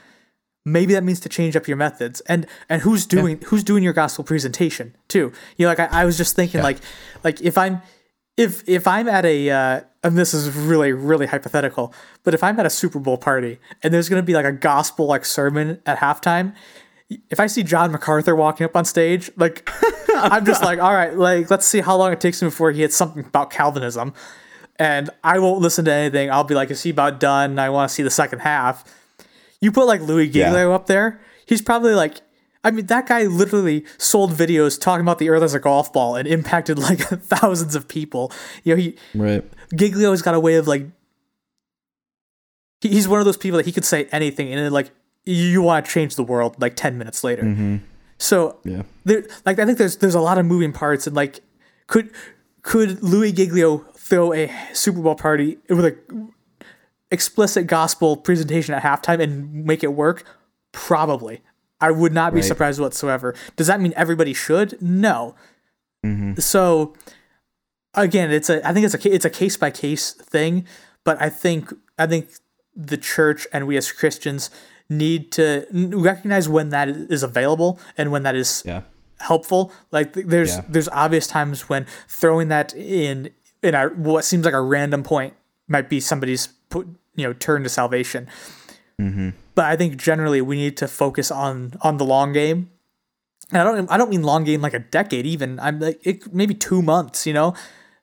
maybe 0.64 0.94
that 0.94 1.04
means 1.04 1.20
to 1.20 1.28
change 1.28 1.54
up 1.54 1.68
your 1.68 1.76
methods. 1.76 2.20
And 2.22 2.46
and 2.70 2.82
who's 2.82 3.04
doing 3.04 3.40
who's 3.46 3.64
doing 3.64 3.84
your 3.84 3.92
gospel 3.92 4.24
presentation 4.24 4.96
too? 5.08 5.32
You 5.58 5.66
know, 5.66 5.68
like 5.68 5.80
I, 5.80 6.02
I 6.02 6.04
was 6.06 6.16
just 6.16 6.34
thinking, 6.34 6.62
like 6.62 6.78
like 7.22 7.40
if 7.42 7.58
I'm 7.58 7.82
if 8.36 8.66
if 8.68 8.86
I'm 8.86 9.08
at 9.08 9.24
a 9.24 9.50
uh, 9.50 9.80
and 10.02 10.16
this 10.16 10.34
is 10.34 10.54
really 10.54 10.92
really 10.92 11.26
hypothetical, 11.26 11.94
but 12.24 12.34
if 12.34 12.42
I'm 12.42 12.58
at 12.58 12.66
a 12.66 12.70
Super 12.70 12.98
Bowl 12.98 13.18
party 13.18 13.58
and 13.82 13.92
there's 13.92 14.08
going 14.08 14.22
to 14.22 14.26
be 14.26 14.34
like 14.34 14.44
a 14.44 14.52
gospel 14.52 15.06
like 15.06 15.24
sermon 15.24 15.80
at 15.84 15.98
halftime, 15.98 16.54
if 17.30 17.38
I 17.38 17.46
see 17.46 17.62
John 17.62 17.92
MacArthur 17.92 18.34
walking 18.34 18.64
up 18.64 18.76
on 18.76 18.84
stage, 18.84 19.30
like 19.36 19.68
I'm 20.14 20.44
just 20.44 20.62
like, 20.62 20.78
all 20.78 20.92
right, 20.92 21.14
like 21.14 21.50
let's 21.50 21.66
see 21.66 21.80
how 21.80 21.96
long 21.96 22.12
it 22.12 22.20
takes 22.20 22.40
him 22.40 22.48
before 22.48 22.72
he 22.72 22.80
hits 22.80 22.96
something 22.96 23.24
about 23.24 23.50
Calvinism, 23.50 24.14
and 24.76 25.10
I 25.22 25.38
won't 25.38 25.60
listen 25.60 25.84
to 25.84 25.92
anything. 25.92 26.30
I'll 26.30 26.44
be 26.44 26.54
like, 26.54 26.70
is 26.70 26.82
he 26.82 26.90
about 26.90 27.20
done? 27.20 27.58
I 27.58 27.70
want 27.70 27.88
to 27.90 27.94
see 27.94 28.02
the 28.02 28.10
second 28.10 28.40
half. 28.40 28.84
You 29.60 29.72
put 29.72 29.86
like 29.86 30.00
Louis 30.00 30.28
Giglio 30.28 30.72
up 30.72 30.86
there, 30.86 31.20
he's 31.46 31.62
probably 31.62 31.94
like. 31.94 32.20
I 32.64 32.70
mean, 32.70 32.86
that 32.86 33.06
guy 33.08 33.24
literally 33.24 33.84
sold 33.98 34.32
videos 34.32 34.80
talking 34.80 35.00
about 35.02 35.18
the 35.18 35.30
Earth 35.30 35.42
as 35.42 35.52
a 35.54 35.58
golf 35.58 35.92
ball 35.92 36.14
and 36.14 36.28
impacted 36.28 36.78
like 36.78 36.98
thousands 37.00 37.74
of 37.74 37.88
people. 37.88 38.30
You 38.62 38.74
know, 38.74 38.80
he 38.80 38.96
Right. 39.14 39.44
Giglio's 39.74 40.22
got 40.22 40.34
a 40.34 40.40
way 40.40 40.54
of 40.54 40.68
like 40.68 40.86
he's 42.80 43.08
one 43.08 43.20
of 43.20 43.26
those 43.26 43.36
people 43.36 43.56
that 43.58 43.66
he 43.66 43.72
could 43.72 43.84
say 43.84 44.06
anything 44.12 44.48
and 44.52 44.58
then 44.64 44.72
like 44.72 44.90
you 45.24 45.62
want 45.62 45.86
to 45.86 45.90
change 45.92 46.16
the 46.16 46.24
world 46.24 46.60
like 46.60 46.74
10 46.76 46.98
minutes 46.98 47.22
later. 47.22 47.42
Mm-hmm. 47.42 47.76
So 48.18 48.58
Yeah. 48.64 48.82
there 49.04 49.24
like 49.44 49.58
I 49.58 49.66
think 49.66 49.78
there's 49.78 49.96
there's 49.98 50.14
a 50.14 50.20
lot 50.20 50.38
of 50.38 50.46
moving 50.46 50.72
parts 50.72 51.06
and 51.06 51.14
like 51.16 51.40
could 51.86 52.10
could 52.62 53.02
Louis 53.02 53.32
Giglio 53.32 53.78
throw 53.96 54.32
a 54.32 54.50
Super 54.72 55.00
Bowl 55.00 55.14
party 55.16 55.58
with 55.68 55.84
a 55.84 55.96
explicit 57.10 57.66
gospel 57.66 58.16
presentation 58.16 58.74
at 58.74 58.82
halftime 58.82 59.20
and 59.20 59.64
make 59.64 59.82
it 59.82 59.92
work? 59.94 60.24
Probably. 60.72 61.42
I 61.82 61.90
would 61.90 62.12
not 62.14 62.32
be 62.32 62.40
Right. 62.40 62.48
surprised 62.48 62.80
whatsoever. 62.80 63.34
Does 63.56 63.66
that 63.66 63.80
mean 63.80 63.92
everybody 63.96 64.32
should? 64.32 64.80
No. 64.80 65.34
Mm-hmm. 66.06 66.40
So 66.40 66.94
again, 67.94 68.30
it's 68.30 68.48
a 68.48 68.66
I 68.66 68.72
think 68.72 68.86
it's 68.86 68.94
a 68.94 69.14
it's 69.14 69.24
a 69.24 69.30
case 69.30 69.56
by 69.56 69.70
case 69.70 70.12
thing, 70.12 70.64
but 71.04 71.20
I 71.20 71.28
think 71.28 71.72
I 71.98 72.06
think 72.06 72.30
the 72.74 72.96
church 72.96 73.46
and 73.52 73.66
we 73.66 73.76
as 73.76 73.92
Christians 73.92 74.48
need 74.88 75.30
to 75.32 75.66
recognize 75.72 76.48
when 76.48 76.70
that 76.70 76.88
is 76.88 77.22
available 77.22 77.78
and 77.98 78.10
when 78.12 78.22
that 78.22 78.34
is 78.34 78.62
Yeah. 78.64 78.82
helpful. 79.20 79.72
Like 79.90 80.12
there's 80.14 80.56
Yeah. 80.56 80.64
there's 80.68 80.88
obvious 80.88 81.26
times 81.26 81.68
when 81.68 81.86
throwing 82.08 82.48
that 82.48 82.74
in 82.74 83.30
in 83.62 83.74
our 83.74 83.90
what 83.90 84.24
seems 84.24 84.44
like 84.44 84.54
a 84.54 84.60
random 84.60 85.02
point 85.02 85.34
might 85.68 85.88
be 85.88 86.00
somebody's 86.00 86.48
put 86.70 86.86
you 87.16 87.26
know 87.26 87.32
turn 87.32 87.62
to 87.62 87.68
salvation. 87.68 88.26
Mm-hmm. 89.00 89.30
But 89.54 89.66
I 89.66 89.76
think 89.76 89.96
generally 89.96 90.40
we 90.40 90.56
need 90.56 90.76
to 90.78 90.88
focus 90.88 91.30
on 91.30 91.74
on 91.82 91.98
the 91.98 92.04
long 92.04 92.32
game. 92.32 92.70
And 93.50 93.60
I 93.60 93.64
don't 93.64 93.90
I 93.90 93.96
don't 93.98 94.10
mean 94.10 94.22
long 94.22 94.44
game 94.44 94.62
like 94.62 94.74
a 94.74 94.78
decade 94.78 95.26
even. 95.26 95.60
I'm 95.60 95.78
like 95.80 96.00
it, 96.06 96.32
maybe 96.32 96.54
two 96.54 96.80
months. 96.82 97.26
You 97.26 97.34
know, 97.34 97.54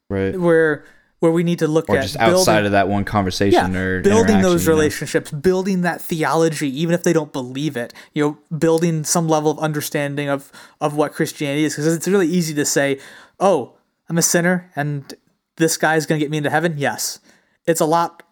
Right. 0.09 0.39
where 0.39 0.85
where 1.19 1.31
we 1.33 1.43
need 1.43 1.59
to 1.59 1.67
look 1.67 1.89
Or 1.89 1.97
at 1.97 2.03
just 2.03 2.17
building- 2.17 2.35
outside 2.35 2.65
of 2.65 2.71
that 2.71 2.87
one 2.87 3.03
conversation 3.03 3.75
or 3.75 4.01
building 4.01 4.41
those 4.41 4.53
interaction, 4.53 4.59
you 4.59 4.65
know? 4.65 4.71
relationships, 4.73 5.31
building 5.31 5.81
that 5.81 6.01
theology, 6.01 6.69
even 6.81 6.93
if 6.95 7.03
they 7.03 7.11
don't 7.11 7.33
believe 7.33 7.75
it. 7.75 7.93
You 8.13 8.23
know, 8.23 8.57
building 8.57 9.03
some 9.03 9.27
level 9.27 9.51
of 9.51 9.59
understanding 9.59 10.29
of 10.29 10.51
of 10.79 10.95
what 10.95 11.13
Christianity 11.13 11.65
is, 11.65 11.73
because 11.75 11.93
it's 11.93 12.07
really 12.07 12.27
easy 12.27 12.53
to 12.53 12.63
say, 12.65 12.99
"Oh, 13.39 13.73
I'm 14.07 14.17
a 14.17 14.21
sinner, 14.21 14.71
and 14.77 15.13
this 15.57 15.75
guy's 15.77 16.05
going 16.05 16.19
to 16.19 16.23
get 16.23 16.31
me 16.31 16.37
into 16.37 16.49
heaven." 16.51 16.75
Yes, 16.77 17.19
it's 17.67 17.81
a 17.81 17.85
lot 17.85 18.23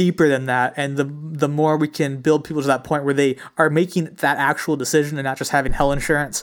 deeper 0.00 0.28
than 0.30 0.46
that, 0.46 0.72
and 0.78 0.96
the 0.96 1.04
the 1.04 1.46
more 1.48 1.76
we 1.76 1.86
can 1.86 2.22
build 2.22 2.42
people 2.42 2.62
to 2.62 2.68
that 2.68 2.84
point 2.84 3.04
where 3.04 3.12
they 3.12 3.36
are 3.58 3.68
making 3.68 4.04
that 4.06 4.38
actual 4.38 4.74
decision 4.74 5.18
and 5.18 5.26
not 5.26 5.36
just 5.36 5.50
having 5.50 5.72
hell 5.72 5.92
insurance. 5.92 6.42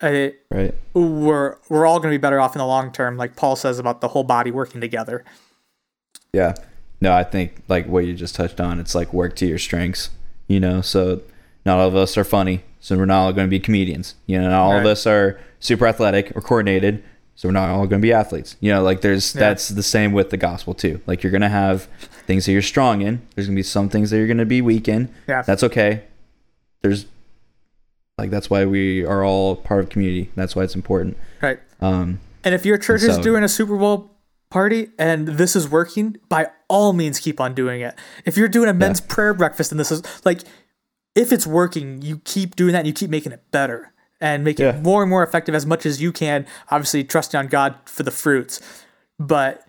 Uh, 0.00 0.28
Right. 0.50 0.74
we're 0.94 1.56
we're 1.68 1.84
all 1.84 1.98
going 1.98 2.10
to 2.12 2.18
be 2.18 2.20
better 2.22 2.40
off 2.40 2.54
in 2.54 2.60
the 2.60 2.66
long 2.66 2.90
term, 2.90 3.18
like 3.18 3.36
Paul 3.36 3.56
says 3.56 3.78
about 3.78 4.00
the 4.00 4.08
whole 4.08 4.24
body 4.24 4.50
working 4.50 4.80
together. 4.80 5.22
Yeah. 6.32 6.54
No, 7.00 7.12
I 7.12 7.24
think 7.24 7.62
like 7.68 7.86
what 7.86 8.06
you 8.06 8.14
just 8.14 8.34
touched 8.34 8.58
on, 8.60 8.80
it's 8.80 8.94
like 8.94 9.12
work 9.12 9.36
to 9.36 9.46
your 9.46 9.58
strengths, 9.58 10.10
you 10.46 10.60
know? 10.60 10.80
So 10.80 11.20
not 11.66 11.78
all 11.78 11.88
of 11.88 11.94
us 11.96 12.16
are 12.16 12.24
funny, 12.24 12.62
so 12.80 12.96
we're 12.96 13.04
not 13.06 13.20
all 13.24 13.32
going 13.32 13.46
to 13.46 13.50
be 13.50 13.60
comedians. 13.60 14.14
You 14.26 14.38
know, 14.40 14.48
not 14.48 14.60
all 14.60 14.78
of 14.78 14.86
us 14.86 15.06
are 15.06 15.38
super 15.60 15.86
athletic 15.86 16.32
or 16.34 16.40
coordinated, 16.40 17.02
so 17.38 17.46
we're 17.48 17.52
not 17.52 17.68
all 17.70 17.86
going 17.86 18.00
to 18.02 18.04
be 18.04 18.12
athletes. 18.12 18.56
You 18.58 18.72
know, 18.72 18.82
like 18.82 19.00
there's 19.00 19.32
Yeah. 19.32 19.38
that's 19.42 19.68
the 19.68 19.82
same 19.84 20.10
with 20.12 20.30
the 20.30 20.36
gospel 20.36 20.74
too. 20.74 21.00
Like 21.06 21.22
you're 21.22 21.30
going 21.30 21.42
to 21.42 21.48
have 21.48 21.84
things 22.26 22.46
that 22.46 22.52
you're 22.52 22.62
strong 22.62 23.00
in, 23.00 23.22
there's 23.36 23.46
going 23.46 23.54
to 23.54 23.58
be 23.60 23.62
some 23.62 23.88
things 23.88 24.10
that 24.10 24.16
you're 24.16 24.26
going 24.26 24.38
to 24.38 24.44
be 24.44 24.60
weak 24.60 24.88
in. 24.88 25.08
Yeah. 25.28 25.42
That's 25.42 25.62
okay. 25.62 26.02
There's 26.82 27.06
like 28.18 28.30
that's 28.30 28.50
why 28.50 28.64
we 28.64 29.04
are 29.04 29.24
all 29.24 29.54
part 29.54 29.84
of 29.84 29.88
community. 29.88 30.32
That's 30.34 30.56
why 30.56 30.64
it's 30.64 30.74
important. 30.74 31.16
Right. 31.40 31.60
Um 31.80 32.18
And 32.42 32.56
if 32.56 32.66
your 32.66 32.76
church 32.76 33.02
is 33.04 33.18
doing 33.18 33.44
a 33.44 33.48
Super 33.48 33.76
Bowl 33.76 34.10
party 34.50 34.88
and 34.98 35.28
this 35.28 35.54
is 35.54 35.68
working, 35.68 36.16
by 36.28 36.48
all 36.68 36.92
means 36.92 37.20
keep 37.20 37.40
on 37.40 37.54
doing 37.54 37.80
it. 37.82 37.94
If 38.24 38.36
you're 38.36 38.48
doing 38.48 38.68
a 38.68 38.74
men's 38.74 39.00
prayer 39.00 39.32
breakfast 39.32 39.70
and 39.70 39.78
this 39.78 39.92
is 39.92 40.02
like 40.24 40.40
if 41.14 41.30
it's 41.32 41.46
working, 41.46 42.02
you 42.02 42.18
keep 42.24 42.56
doing 42.56 42.72
that 42.72 42.80
and 42.80 42.88
you 42.88 42.92
keep 42.92 43.10
making 43.10 43.30
it 43.30 43.42
better 43.52 43.92
and 44.20 44.42
make 44.44 44.58
Yeah. 44.58 44.76
it 44.76 44.82
more 44.82 45.02
and 45.02 45.10
more 45.10 45.22
effective 45.22 45.54
as 45.54 45.64
much 45.66 45.86
as 45.86 46.00
you 46.02 46.12
can, 46.12 46.46
obviously 46.70 47.04
trusting 47.04 47.38
on 47.38 47.46
God 47.48 47.74
for 47.84 48.02
the 48.02 48.10
fruits. 48.10 48.60
But 49.18 49.64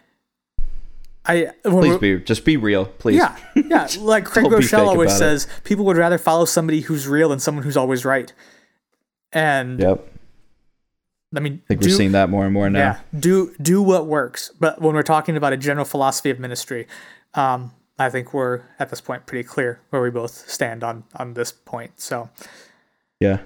I 1.26 1.52
please 1.64 1.98
be 1.98 2.20
just 2.20 2.46
be 2.46 2.58
real, 2.58 2.86
please. 2.86 3.18
yeah, 3.18 3.36
yeah. 3.56 3.88
Like 4.00 4.26
Craig 4.26 4.46
Groeschel 4.46 4.88
always 4.88 5.12
about 5.12 5.16
it. 5.16 5.40
says, 5.40 5.48
people 5.64 5.86
would 5.86 5.98
rather 5.98 6.18
follow 6.18 6.46
somebody 6.46 6.82
who's 6.82 7.08
real 7.08 7.30
than 7.30 7.40
someone 7.40 7.64
who's 7.64 7.78
always 7.78 8.06
right. 8.06 8.32
And 9.32 9.80
Yep. 9.80 10.08
I 11.36 11.40
mean, 11.42 11.62
I 11.66 11.68
think 11.68 11.82
do- 11.82 11.90
we're 11.90 11.96
seeing 11.96 12.14
that 12.14 12.30
more 12.32 12.46
and 12.46 12.54
more 12.54 12.70
now. 12.72 12.80
yeah, 12.80 13.00
do 13.20 13.54
do 13.62 13.82
what 13.84 14.08
works. 14.08 14.52
But 14.60 14.82
when 14.82 14.96
we're 14.96 15.04
talking 15.04 15.38
about 15.38 15.54
a 15.54 15.58
general 15.58 15.86
philosophy 15.86 16.32
of 16.32 16.40
ministry, 16.40 16.88
um, 17.36 17.72
I 18.00 18.10
think 18.10 18.34
we're 18.34 18.62
at 18.80 18.90
this 18.90 19.02
point 19.02 19.28
pretty 19.28 19.48
clear 19.48 19.80
where 19.92 20.02
we 20.02 20.10
both 20.10 20.50
stand 20.50 20.84
on 20.84 21.04
on 21.16 21.36
this 21.36 21.52
point. 21.52 22.00
So 22.02 22.30
Yeah. 23.20 23.40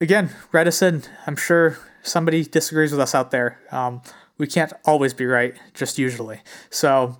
Again, 0.00 0.30
in. 0.82 1.02
I'm 1.26 1.36
sure 1.36 1.78
somebody 2.02 2.44
disagrees 2.44 2.90
with 2.92 3.00
us 3.00 3.14
out 3.14 3.30
there. 3.30 3.60
Um, 3.70 4.02
we 4.38 4.46
can't 4.46 4.72
always 4.84 5.14
be 5.14 5.26
right, 5.26 5.54
just 5.74 5.98
usually. 5.98 6.40
So 6.70 7.16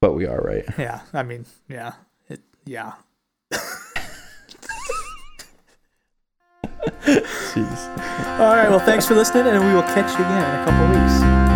But 0.00 0.12
we 0.14 0.26
are 0.26 0.40
right. 0.40 0.64
yeah, 0.78 1.00
I 1.12 1.22
mean, 1.22 1.46
yeah, 1.68 1.94
it, 2.28 2.40
yeah. 2.64 2.92
Jeez. 7.02 8.38
All 8.38 8.54
right. 8.54 8.68
Well, 8.70 8.78
thanks 8.80 9.06
for 9.06 9.14
listening, 9.14 9.46
and 9.46 9.64
we 9.64 9.72
will 9.74 9.82
catch 9.82 10.10
you 10.18 10.24
again 10.24 10.54
in 10.54 10.60
a 10.60 10.64
couple 10.64 10.84
of 10.86 10.90
weeks. 11.44 11.49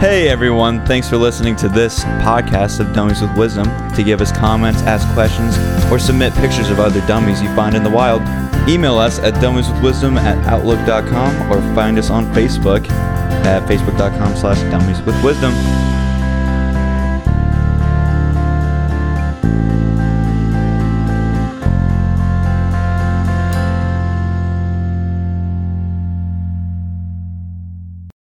Hey 0.00 0.30
everyone, 0.30 0.82
thanks 0.86 1.10
for 1.10 1.18
listening 1.18 1.56
to 1.56 1.68
this 1.68 2.04
podcast 2.24 2.80
of 2.80 2.94
Dummies 2.94 3.20
with 3.20 3.36
Wisdom. 3.36 3.66
To 3.92 4.02
give 4.02 4.22
us 4.22 4.32
comments, 4.32 4.80
ask 4.80 5.06
questions, 5.12 5.58
or 5.92 5.98
submit 5.98 6.32
pictures 6.36 6.70
of 6.70 6.80
other 6.80 7.06
dummies 7.06 7.42
you 7.42 7.54
find 7.54 7.76
in 7.76 7.82
the 7.82 7.90
wild, 7.90 8.22
email 8.66 8.96
us 8.96 9.18
at 9.18 9.34
dummieswithwisdom 9.34 10.16
at 10.16 10.38
outlook.com 10.46 11.52
or 11.52 11.60
find 11.74 11.98
us 11.98 12.08
on 12.08 12.24
Facebook 12.32 12.88
at 13.44 13.62
facebook.com 13.68 14.36
slash 14.36 14.58
dummies 14.70 15.02
with 15.02 15.22
wisdom. 15.22 15.52